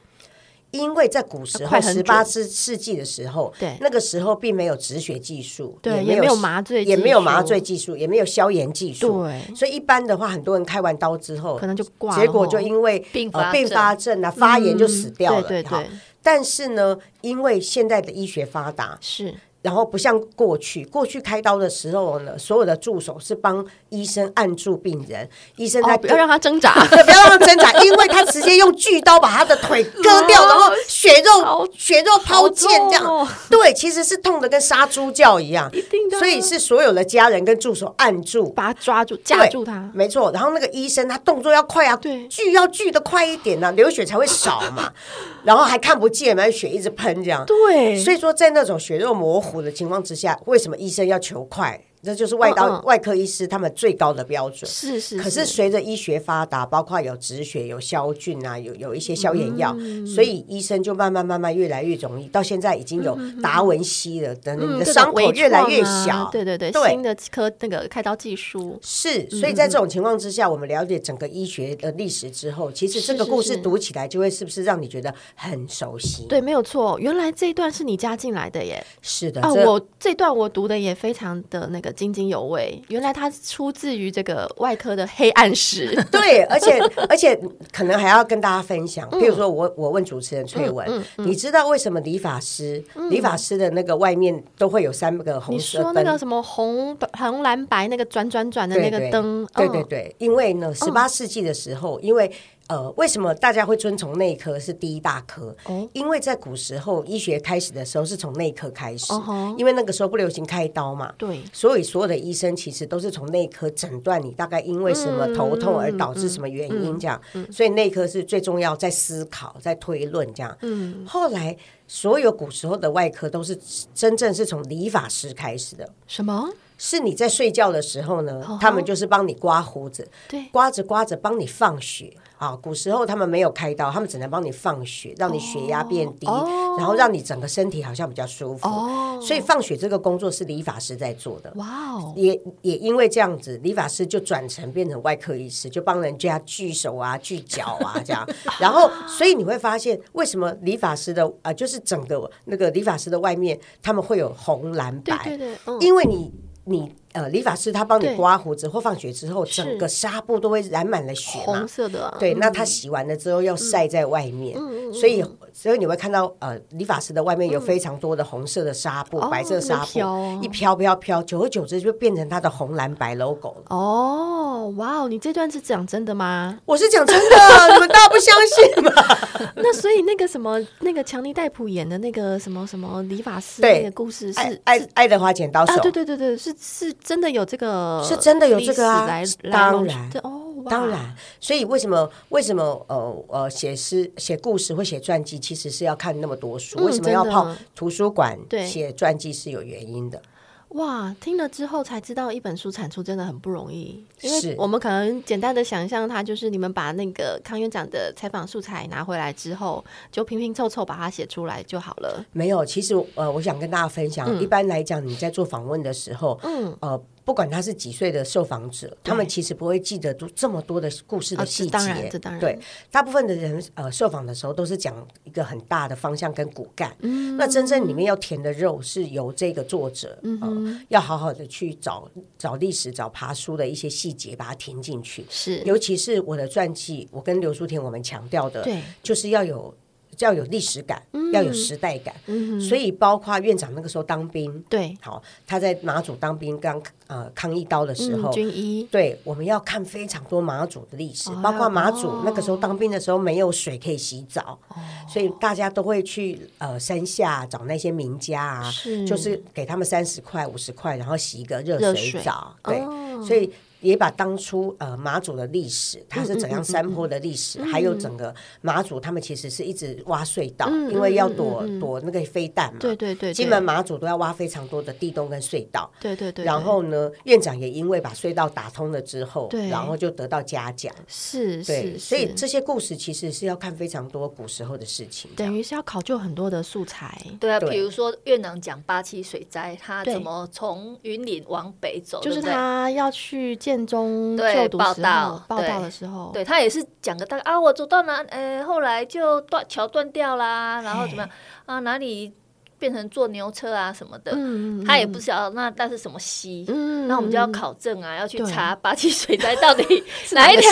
[0.77, 15.41] 因为在古时候，十八世世纪的时候，对那个时候并没有止血技术，对，也没有麻醉，也没有麻醉技术，也没有消炎技术，对，所以一般的话，很多人开完刀之后，可能就挂，结果就因为并发并发症啊，发炎就死掉了。
[15.41, 15.89] 对对对。
[16.23, 19.33] 但是呢，因为现在的医学发达，是。
[19.67, 40.31] 然后不像过去，过去开刀的时候呢，所有的助手是帮医生按住病人，医生在、哦、不要让他挣扎， 不要让他挣扎，因为他直接用锯刀把他的腿割掉，哦、然后血肉血肉抛溅这样，哦、对，其实是痛的跟杀猪叫一样，一定的，所以是所有的家人跟助手按住，把他抓住架住他，没错。
[40.31, 44.89] 然后那个医生他动作要快啊，对，锯要锯的快一点呢、啊，流血才会少嘛，
[45.43, 51.79] 然后还看不见嘛，血一直喷这样，对，所以说在那种血肉模糊的情况之下，为什么医生要求快？
[52.07, 54.69] 这就是外刀、外科医师他们最高的标准。
[54.69, 55.21] 是是，是。
[55.21, 62.29] 可是随着医学发达，包括有止血、有消菌啊，有有一些消炎药，嗯、所以医生就慢慢慢慢越来越容易。
[62.29, 66.29] 到现在已经有达文西了，等你的伤口越来越小。
[66.31, 69.29] 对对，对新的科那个开刀技术是。
[69.29, 76.25] 所以在这种情况之下，我们了解整个医学的历史之后，其实这个故事读起来就会是不是让你觉得很熟悉？
[76.29, 76.97] 对，没有错。
[76.99, 78.81] 原来这一段是你加进来的耶。
[79.01, 79.41] 是的。
[79.41, 81.91] 啊，我这段我读的也非常的那个。
[81.97, 85.93] 津津有味，原来它出自于这个外科的黑暗史。
[86.09, 86.79] 对，而且
[87.09, 87.37] 而且
[87.73, 95.89] 可能还要跟大家分享，譬如说我我问主持人萃雯，嗯嗯嗯、你知道为什么理发师、嗯、理发师的那个外面都会有三个红色灯？
[95.89, 99.45] 你说那个什么红红蓝白那个转转转的那个灯？
[99.55, 102.31] 对对对，因为呢，十八世纪的时候，因为。
[102.67, 105.55] 呃，为什么大家会遵从内科是第一大科？
[105.65, 111.13] 哦，因为在古时候医学开始的时候是从内科开始，哦、因为那个时候不流行开刀嘛。
[111.17, 117.21] 对，所以所有的医生其实都是从内科诊断你大概因为什么头痛而导致什么原因这样。
[117.33, 120.57] 嗯嗯嗯、所以内科是最重要，在思考，在推论这样。
[120.61, 121.55] 嗯，后来
[121.87, 123.57] 所有古时候的外科都是
[123.93, 125.89] 真正是从理发师开始的。
[126.05, 126.49] 什么？
[126.77, 128.41] 是你在睡觉的时候呢？
[128.47, 132.13] 哦、他们就是帮你刮胡子，对，刮着刮着帮你放血。
[132.37, 138.67] 啊，古时候他们没有开刀，他们只能帮你放血，让你血压变低，哦、然后让你整个身体好像比较舒服。
[138.67, 141.51] 哦、所以放血这个工作是理发师在做的。
[141.55, 142.13] 哇哦！
[142.15, 148.23] 也也因为这样子，理发师就转成变成外科医师，就帮人家锯手啊、锯脚啊这样。
[148.61, 155.17] 然后，所以你会发现，为什么理发师的啊、呃，就是整个那个理发师的外面，他们会有红蓝白？
[155.23, 156.31] 对对对，嗯、因为你
[156.69, 157.06] 你。
[157.17, 162.15] 呃，理发师他帮你刮胡子或放血之后，整个纱布都会染满了血，红色的。
[162.19, 164.55] 对，那他洗完了之后要晒在外面，
[164.93, 169.99] 所以所以你会看到呃，理发师的外面有非常多的红色的纱布、白色纱布，
[170.43, 173.75] 一飘飘飘，久而久之就变成他的红蓝白 logo 了。
[173.75, 176.59] 哦，哇哦，你这段是讲真的吗？
[176.65, 177.35] 我是讲真的，
[177.73, 178.91] 你们大家不相信吗？
[179.57, 186.93] 那所以那个什么，那个强尼戴普演的那个什么什么理发师那个故事是爱爱德华剪刀手，对对对对，是是。
[187.07, 189.07] 真的有这个，是真的有这个啊！
[189.49, 191.15] 当然，哦，当然。
[191.39, 196.83] 所以为什么为什么呃呃写诗写故事或写传记，其实是要看那么多书？
[196.83, 200.21] 为什么要泡图书馆写传记是有原因的。
[200.69, 204.03] 哇，听了之后才知道，一本书产出真的很不容易。
[204.21, 212.23] 因为我们可能简单的想象，它就是你们把那个康院长的采访素材拿回来之后，就拼拼凑凑把它写出来就好了。
[212.33, 217.01] 没有，其实呃，我想跟大家分享，嗯、一般来讲，你在做访问的时候，嗯，呃。
[217.27, 221.77] 不管他是几岁的受访者，他们其实不会记得都这么多的故事的细节。
[221.77, 222.57] 啊、这当然，对，
[222.89, 226.95] 大部分的人呃受访的时候都是讲一个很大的方向跟骨干。
[227.01, 235.25] 嗯，那真正里面要填的肉是由这个作者嗯、呃，要好好的去找找历史、找爬书的一些细节，把它填进去。
[235.29, 239.75] 是，尤其是我的传记，我跟刘书婷我们强调的，对，就是要有。
[240.19, 254.75] 要有历史感，嗯、要有时代感，嗯、所以包括院长那个时候当兵，对，好，他在马祖当兵刚呃抗一刀的时候，嗯、军医，对，我们要看非常多马祖的历史，哦、包括马祖、哦、那个时候当兵的时候没有水可以洗澡，哦、
[255.07, 259.05] 所以大家都会去呃山下找那些名家啊，是。
[259.05, 262.75] 就是给他们三十块五十块，然后洗一个热水澡，水。
[262.75, 263.51] 对，哦、所以。
[263.81, 272.79] 也把当初呃马祖的历史，它是怎样山坡的历史，嗯嗯嗯嗯、还有整个马祖，他们其实是一直挖隧道，嗯、因为要躲、嗯嗯、躲那个飞弹嘛。
[272.79, 275.89] 对对对，金门马祖都要挖非常多的地洞跟隧道。
[275.99, 276.43] 对对对。
[276.43, 280.91] 然后呢，院长也因为把隧道打通了之后，对然后就得到嘉奖。
[281.07, 281.99] 是是。
[281.99, 287.15] 所以这些故事其实是要看非常多古时候的事情，等于是要考究很多的素材。
[287.39, 293.55] 对啊，比如说院长讲八七水灾，他怎么从云岭往北走，就是他要去。
[293.67, 301.29] 建中就读报道报道的时候，对他也是讲个大概啊，我走到哪，呃，后来就断桥断掉啦，然后怎么样
[301.65, 302.31] 啊，哪里
[302.79, 309.83] 变成坐牛车啊什么的，嗯他也不晓得那那是什么溪，嗯那我们就要考证啊，要去查八七水灾到底
[310.31, 310.71] 哪一条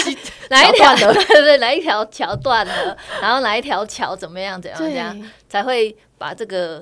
[0.49, 6.81] 哪一条 对对哪一条桥断了，然后哪一条桥怎么样怎样怎样才会把这个。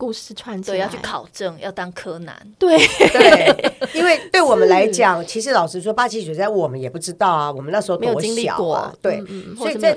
[0.00, 2.34] 故事串起来，对，要去考证，要当柯南。
[2.58, 2.78] 对。
[2.78, 9.22] 对， 因为对我们来讲，其实老实说，八七水灾我们也不知道啊，我们那时候多小啊，对，
[9.56, 9.94] 所以在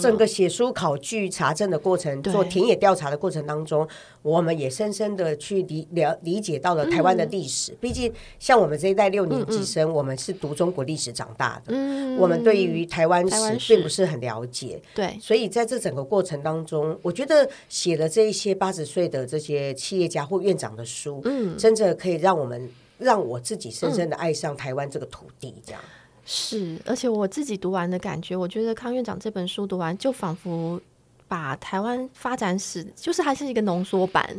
[0.00, 3.86] 整个写书、考据、查证的过程，做田野调查的过程当中，
[4.22, 7.72] 我们也深深的去理了理解到了台湾的历史。
[7.80, 11.74] 毕竟，像我们这一代六年级生，我们是读中国历史长大的，
[12.16, 14.80] 我们对于台湾史并不是很了解。
[14.94, 19.40] 对，所以在这整个过程当中，我觉得写了这一些八十岁的这。
[19.40, 22.70] 这些企业家或院长的书，嗯，真的可以让我们
[23.00, 25.90] 让我自己深深的爱上台湾这个土地，这样、嗯、
[26.24, 26.78] 是。
[26.84, 30.80] 而且我自己读完的感觉，我觉得康院长这本书读完，就仿佛
[31.26, 34.36] 把台湾发展史，就是还是一个浓缩版。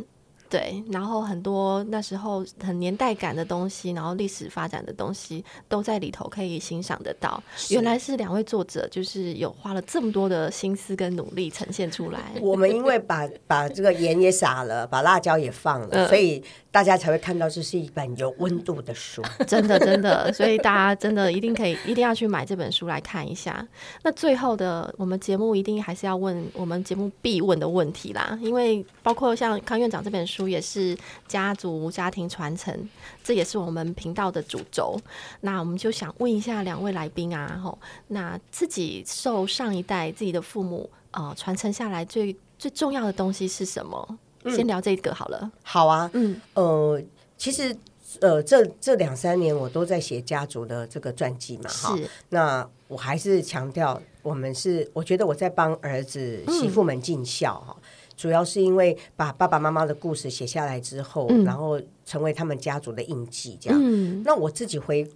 [0.52, 7.42] 对，然后很多那时候很年代感的东西，然后历史发展的东西都在里头可以欣赏得到。
[7.70, 12.20] 原来是两位作者，就是有花了这么多的心思跟努力呈现出来。
[12.42, 16.44] 我们因为把 把这个盐也撒了，把辣椒也放了，嗯、所以。
[16.72, 23.68] 大家才会看到这是一本有温度的书， 真的真的，所以大家真的一定可以一定要去买这本书来看一下。
[24.02, 32.88] 那最后的我们节目一定还是要问我们节目必问的问题啦，因为包括像康院长这本书也是家族家庭传承，
[33.22, 35.00] 这也是我们频道的主轴。
[35.40, 37.78] 那我们就想问一下两位来宾啊，吼，
[38.08, 44.18] 那自己受上一代自己的父母呃传承下来最最重要的东西是什么？
[44.44, 45.38] 先聊这个好了。
[45.42, 47.00] 嗯、好啊，嗯，呃，
[47.38, 47.76] 其实
[48.20, 52.10] 呃，这这两三年我都在写家族的这个传记嘛，哈是。
[52.28, 57.81] 那我还是强调，我们是，我觉得我在帮儿子媳妇们尽孝哈，嗯、
[58.16, 63.78] 主要是因为把爸爸妈妈的故事写下来之后，嗯、然后成为他们家族的印记，这样。
[63.82, 65.08] 嗯、那我自己回。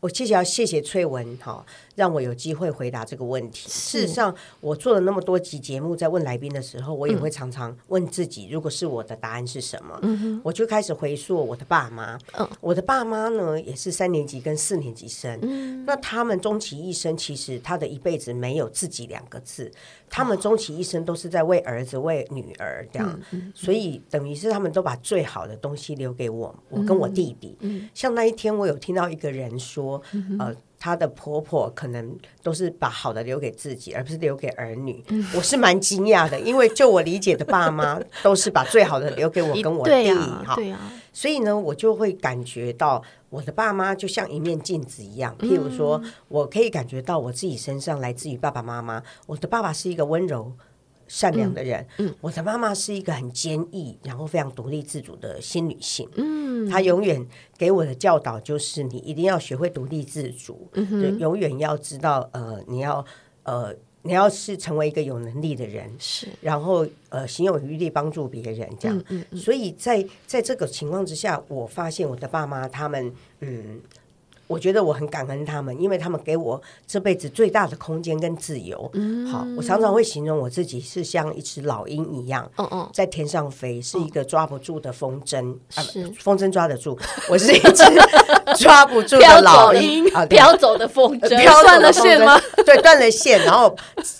[0.00, 1.64] 我谢谢要谢谢翠文哈，
[1.94, 3.68] 让我有机会回答这个问题。
[3.68, 9.98] 事实上，我做了那么多集节目，在问来宾的时候，我也会常常问自己：如果是我的答案是什么？
[10.02, 12.18] 嗯、我就开始回溯我的爸妈。
[12.38, 15.38] 嗯、我的爸妈呢，也是三年级跟四年级生。
[15.42, 19.70] 嗯、那他们终其一生，其实他的一辈子没有自己两个字。
[20.08, 23.18] 他们终其一生都是在为儿子、为女儿这样，
[23.54, 27.56] 所以等于是他们都把最好的东西留给我，我跟我弟弟。
[27.94, 35.00] 像那一天，我有听到一个人说，嗯、呃，她的婆婆可能都是把好的留给自己，而不是留给儿女。
[35.10, 40.12] 嗯、我是蛮惊讶的，因为就我理解的爸妈都是把最好的留给我跟我弟。
[40.44, 40.92] 哈，对啊。
[41.12, 45.36] 所以呢，我就会感觉到我的爸妈就像一面镜子一样。
[45.38, 49.00] 譬如说，嗯、我可以感觉到我自己身上来自于爸爸妈妈。
[49.26, 50.50] 我的爸爸是一个温柔
[51.06, 56.08] 善良的人，嗯嗯、我的妈妈是一个很坚毅，然后非常独立自主的新女性。
[56.16, 60.68] 嗯，她永远给我的教导就是，你一定要学会独立自主，
[61.18, 63.04] 永远要知道，呃，你要
[63.44, 63.74] 呃。
[64.04, 73.80] 你要是成为一个有能力的人，是，然后呃，行有余力帮助别人，这样，嗯嗯嗯、所以在在这个情况之下，我发现我的爸妈他们，嗯，
[74.52, 78.90] 我觉得我很感恩他们，因为他们给我这辈子最大的空间跟自由。
[78.94, 85.82] 嗯，好，我常常会形容我自己是像一只老鹰一样，嗯嗯，在天上飞，是一个抓不住的风筝啊，
[86.18, 86.98] 风筝抓得住，
[87.28, 87.82] 我是一只
[88.58, 90.02] 抓不住的老鹰。
[90.12, 92.38] 啊，飘走的风筝，断了线吗？
[92.66, 93.74] 对，断了线，然后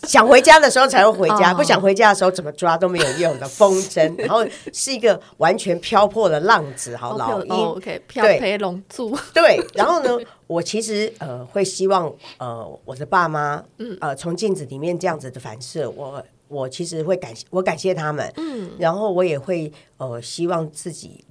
[0.05, 10.17] 想回家的时候才会回家，不想回家的时候怎么抓都没有用的风筝， 然后是一个完全飘破的浪子，好，老鹰，OK，飘飞龙柱，对，然后呢？
[10.47, 13.63] 我其实呃会希望呃我的爸妈
[14.01, 21.25] 呃从镜子里面这样子的反射，我我其实会感谢我感谢他们，嗯，然后我也会呃希望自己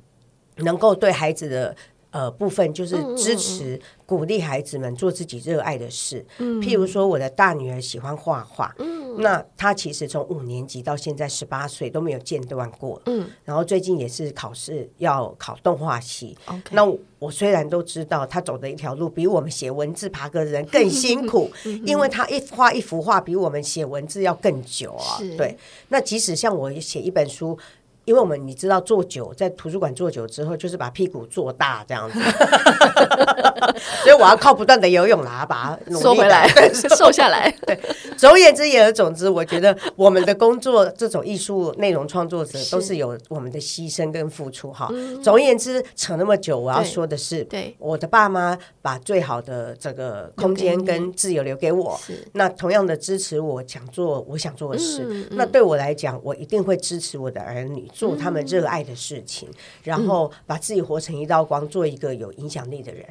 [0.57, 1.75] 能够对孩子的
[2.11, 9.01] 呃部分就是支持鼓励孩子们做自己热爱的事，嗯，譬如说我的大女儿喜欢画画，嗯。
[9.17, 16.37] 那她其实从五年级到现在十八岁都没有间断过，嗯，然后最近也是考试要考动画系.
[16.71, 21.49] 那我，我虽然都知道她走的一条路比我们写文字爬格的人更辛苦，
[21.85, 25.57] 因为她一画一幅画比我们写文字要更久啊，对。
[25.89, 27.57] 那即使像我写一本书。
[28.05, 32.19] 因为我们你知道坐久，在图书馆坐久之后，就是把屁股坐大这样子，
[34.03, 37.53] 所以我要靠不断的游泳啦把它瘦回来， 瘦下来。
[37.65, 37.79] 对，
[38.17, 44.91] 总而言之，言而总之，我觉得我们的工作，这种艺术内容创作者都是有我们的牺牲跟付出哈。
[45.23, 47.75] 总而言之，扯那么久，我要说的是，对。
[47.77, 51.99] 我的爸妈把最好的这个空间跟自由留给我，
[52.33, 55.27] 那同样的支持我想做我想做的事。
[55.31, 57.90] 那对我来讲，我一定会支持我的儿女。
[57.91, 63.05] 做他们热爱的事情，嗯、然后把自己活成一道光，做一个有影响力的人。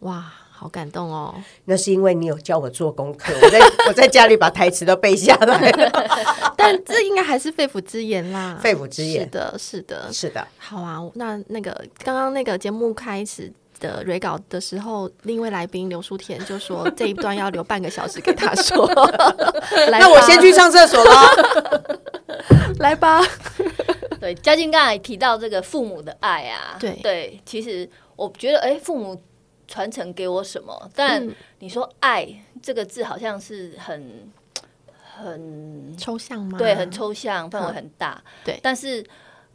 [0.00, 1.34] 哇，好感动哦！
[1.66, 5.90] 那是因为你有教我做功课，我在我在家里把台词都背下来了。
[6.56, 9.24] 但这应该还是肺腑之言啦，肺腑之言。
[9.24, 10.46] 是的，是的，是的。
[10.58, 18.86] 好啊，那那个刚刚那个节目开始的 re 稿的时候，另一位来宾刘书田就说这一段要留半个小时给他说。
[19.90, 21.12] 那我先去上厕所了，
[22.80, 23.22] 来吧。
[24.20, 29.18] 对，嘉靖刚才提到这个父母的爱啊，对对，其实我觉得，哎，父母
[29.66, 30.90] 传承给我什么？
[30.94, 31.26] 但
[31.60, 32.28] 你说“爱”
[32.62, 34.30] 这个字，好像是很
[35.16, 36.58] 很抽象吗？
[36.58, 38.22] 对，很抽象，范围很大。
[38.44, 39.02] 对，但是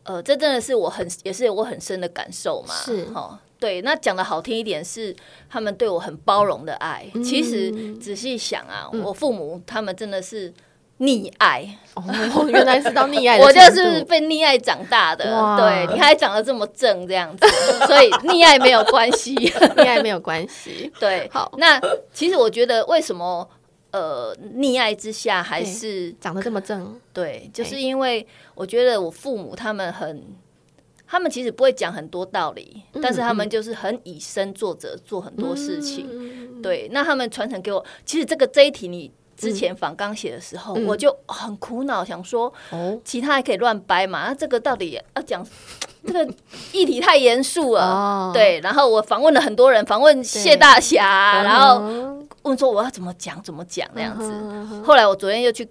[0.01, 2.73] 呃，这真的是我很也是我很深的感受嘛。
[2.73, 3.83] 是哈，对。
[3.83, 5.15] 那讲的好听一点是
[5.47, 7.05] 他们对我很包容的爱。
[7.23, 10.51] 其实仔细想啊，我父母他们真的是。
[10.99, 12.03] 溺爱哦，
[12.47, 15.29] 原来是到溺爱， 我就是被溺爱长大的。
[15.35, 17.45] 哇对，你还长得这么正这样子，
[17.85, 19.35] 所以溺爱没有关系，
[19.75, 20.89] 溺爱没有关系。
[20.97, 21.81] 对，好，那
[22.13, 23.45] 其实我觉得为什么
[23.91, 26.97] 呃溺爱之下还是长得这么正？
[27.11, 30.23] 对，就是因为我觉得我父母他们很，
[31.05, 36.07] 他们其实不会讲很多道理，嗯、但是他们就是很以身作则，做很多事情。
[36.09, 39.11] 嗯、对，那他们传承给我，其实这个这一题你。
[39.35, 44.27] 之前访刚写的时候，嗯、我就很苦恼，想说，哦，其他还可以乱掰嘛？
[44.27, 45.45] 那这个到底要讲
[46.05, 46.33] 这个
[46.71, 48.59] 议题太严肃了，哦、对。
[48.61, 54.31] 然后我访问了很多人，访问谢大侠，然后问说我要怎么讲，怎么讲那样子。
[54.31, 55.67] 嗯、哼后来我昨天又去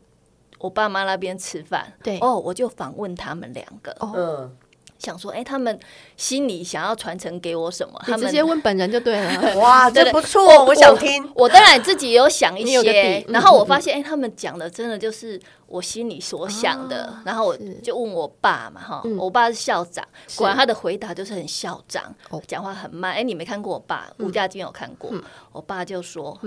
[0.59, 4.51] 我爸妈那边吃饭，对，哦，我就访问他们两个，嗯、哦。
[4.99, 5.79] 想说，哎，他们
[6.17, 8.01] 心里想要传承给我什么？
[8.07, 9.57] 他们直接问本人就对了。
[9.61, 11.31] 哇，这不错，我想听。
[11.35, 17.15] 我当然自己也有想一些，然后我发现，哎，他们讲的真的就是我心里所想的。
[17.25, 22.15] 然后我就问我爸嘛，哈，我爸是校长，果然他的回答就是很校长，
[22.47, 23.13] 讲话很慢。
[23.13, 24.09] 哎，你没看过我爸？
[24.19, 25.13] 吴家军有看过。
[25.53, 26.39] 我爸就说，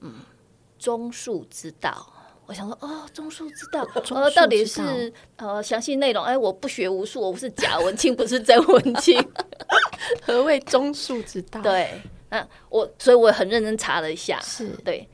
[0.00, 0.14] 嗯，
[0.78, 2.12] 忠恕之道。
[2.48, 3.86] 我想说，哦，忠恕之道，
[4.16, 6.24] 呃，到底是呃详细内容？
[6.24, 9.22] 哎，我不学无术，我不是假文青，不是真文青。
[10.26, 11.60] 何谓忠恕之道？
[11.62, 15.06] 对，那我所以我很认真查了一下，是对，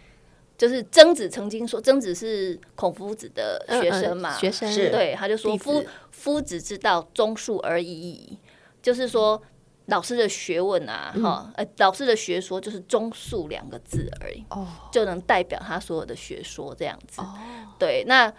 [0.56, 8.38] 就是曾子曾经说，曾子是孔夫子的学生嘛，学生是对，他就说夫夫子之道，忠恕而已矣，
[8.80, 9.42] 就是说。
[9.86, 17.20] 老师的学问啊，哈、嗯，呃，老师的学说就是“忠恕”两个字而已，哦，就能代表他所有的学说这样子。
[17.20, 17.34] 哦，
[17.78, 18.32] 对，那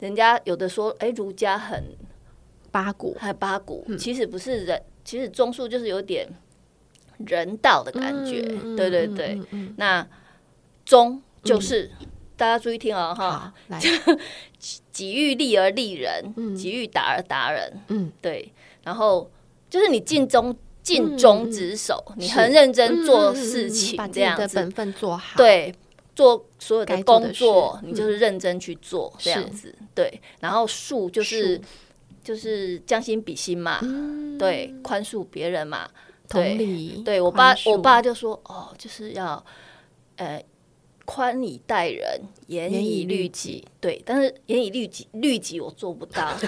[0.00, 1.82] 人家有的说，哎、欸，儒家很
[2.70, 6.28] 八股，还八股，嗯、其实不是人，其实忠恕就是有点
[7.26, 9.40] 人道的感觉，嗯、对对对。
[9.78, 10.06] 那
[10.84, 12.06] 忠就是、嗯、
[12.36, 13.80] 大家注意听哦，哈，来，
[14.92, 19.30] 己欲立而立人，己欲达而达人，嗯，对，然后
[19.70, 20.54] 就是你尽忠。
[20.84, 25.36] 尽忠职守，嗯、你很认真做事情，这样子，把本分做好。
[25.36, 25.74] 对，
[26.14, 29.68] 做所有的工作，你就是认真去做，这样子。
[29.68, 31.60] 是对，然后恕就是
[32.22, 35.88] 就是将心比心嘛，嗯、对，宽恕别人嘛。
[36.28, 39.44] 同理，对我爸，我爸就说哦，就是要
[40.16, 40.40] 呃。
[41.04, 43.64] 宽以待人，严以律己。
[43.80, 46.32] 对，但是严以律己，律己我做不到。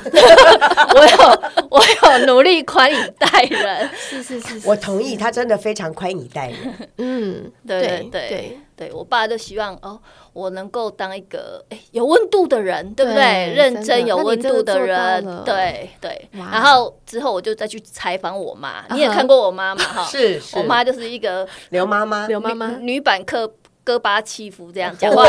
[0.94, 3.90] 我有，我有努力宽以待人。
[3.94, 6.74] 是是是，是，我同意，他真的非常宽以待人。
[6.96, 10.00] 嗯，对对对对，对，我爸就希望哦，
[10.32, 13.52] 我能够当一个哎有温度的人，对不对？
[13.54, 16.28] 认真有温度的人，对对。
[16.32, 19.84] 然后之后我就再去采访我妈，你也看过我妈嘛？
[19.84, 23.52] 哈，是，我妈就是一个刘妈妈，刘妈妈女版客。
[23.86, 25.24] 戈巴契夫这样讲话，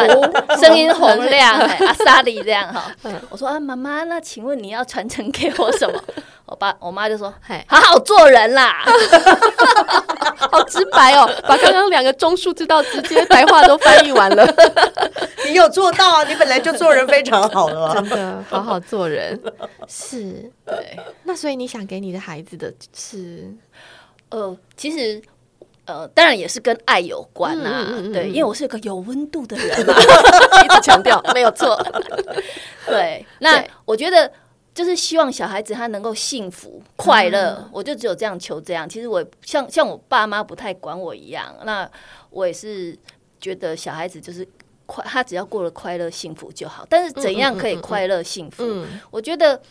[0.58, 2.92] 声音洪亮， 阿萨里这样哈。
[3.30, 6.04] 我说啊，妈妈，那请问你要传承给我什么？
[6.48, 7.32] 我爸我妈就说
[7.68, 8.84] ：“好好做人啦。
[10.50, 14.48] ”好直白哦，把刚刚两个中数之道直接白话都翻译完了。
[15.46, 16.24] 你有做到啊？
[16.24, 19.40] 你本来就做人非常好了，真的好好做人。
[19.88, 20.98] 是，对。
[21.24, 23.54] 那所以你想给你的孩子的是，
[24.30, 25.22] 呃，其实。
[25.88, 29.94] 呃，当然也是跟爱有关呐、啊，嗯嗯嗯、对，因为我是一个有温度的人嘛，
[30.64, 31.76] 一直强调没有错。
[32.86, 34.30] 对，那我觉得
[34.74, 38.88] 就是希望小孩子他能够幸福快乐，嗯、我就只有这样求这样。
[38.88, 41.90] 其实我像像我爸妈不太管我一样，那
[42.30, 42.98] 我也是
[43.40, 44.48] 觉得小孩子就是
[44.86, 46.86] 快，他只要过得快乐幸福就好。
[46.90, 48.64] 但是怎样可以快乐幸福？
[49.10, 49.62] 我觉得。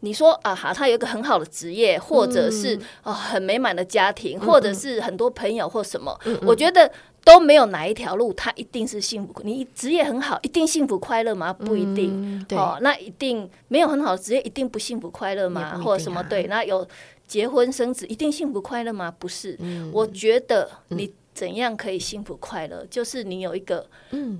[0.00, 6.90] 你说啊，哈，他有一个很好的职业，或者是啊很美满的家庭，或者是很多朋友或什么，我觉得
[7.24, 9.34] 都没有哪一条路他一定是幸福。
[9.42, 11.52] 你职业很好，一定幸福快乐吗？
[11.52, 12.46] 不一定。
[12.50, 15.80] 哦，那一定没有很好的职业，一定不幸福快乐吗？
[15.82, 16.22] 或者什么？
[16.24, 16.86] 对，那有
[17.26, 19.12] 结婚生子，一定幸福快乐吗？
[19.18, 19.58] 不是。
[19.92, 21.12] 我觉得你。
[21.36, 22.82] 怎样可以幸福快乐？
[22.86, 23.86] 就是你有一个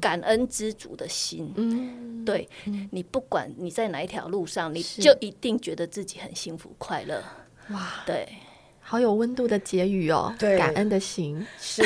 [0.00, 1.52] 感恩知足的心。
[1.54, 2.48] 嗯，对，
[2.90, 7.22] 你不管你在哪一条路上，你就一定觉得自己很幸福快乐。
[7.68, 8.26] 哇，对。
[8.88, 11.82] 好有温度的结语哦，对，感恩的心是。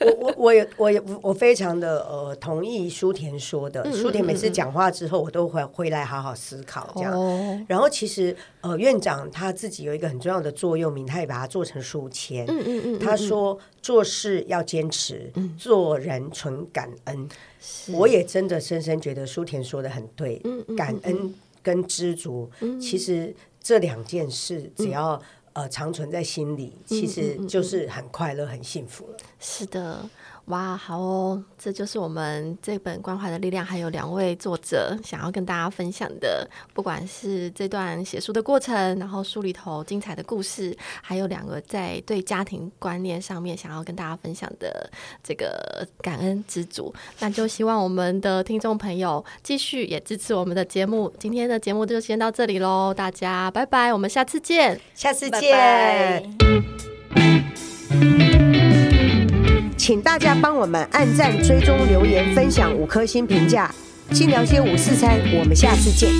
[0.00, 7.66] 我我我也我也我非常的呃同意舒田说的，舒田每次讲话之后，我都会回来好好思考这样。
[7.66, 12.44] 然后其实呃院长他自己有一个很重要的座右铭，他也把它做成书签。
[12.46, 17.26] 嗯嗯嗯，他说做事要坚持，做人纯感恩。
[17.94, 20.42] 我也真的深深觉得舒田说的很对，
[20.76, 25.20] 感恩跟知足，其实这两件事只要。
[25.56, 29.16] 呃，长存在心里，其实就是很快乐、很幸福了。
[29.40, 30.06] 是的。
[30.46, 44.88] 哇，好哦，这就是我们这本《关怀的力量》，还有两位作者想要跟大家分享的，不管是这段写书的过程，然后书里头精彩的故事，还有两个在对家庭观念上面想要跟大家分享的
[45.20, 46.94] 这个感恩之主。
[47.18, 51.12] 那就希望我们的听众朋友继续也支持我们的节目。
[51.18, 55.52] 今天的节目就先到这里喽，大家拜拜，我们下次见，下次见。
[55.52, 56.22] 拜
[57.16, 57.75] 拜。
[59.86, 63.72] 请大家帮我们按赞、追踪、留言、分享五颗星评价。
[64.10, 66.10] 新聊些五四餐，我们下次见。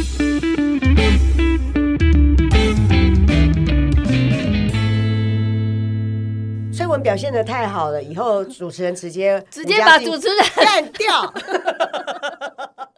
[6.72, 11.34] 崔文表现的太好了，以后主持人直接直接把主持人干掉。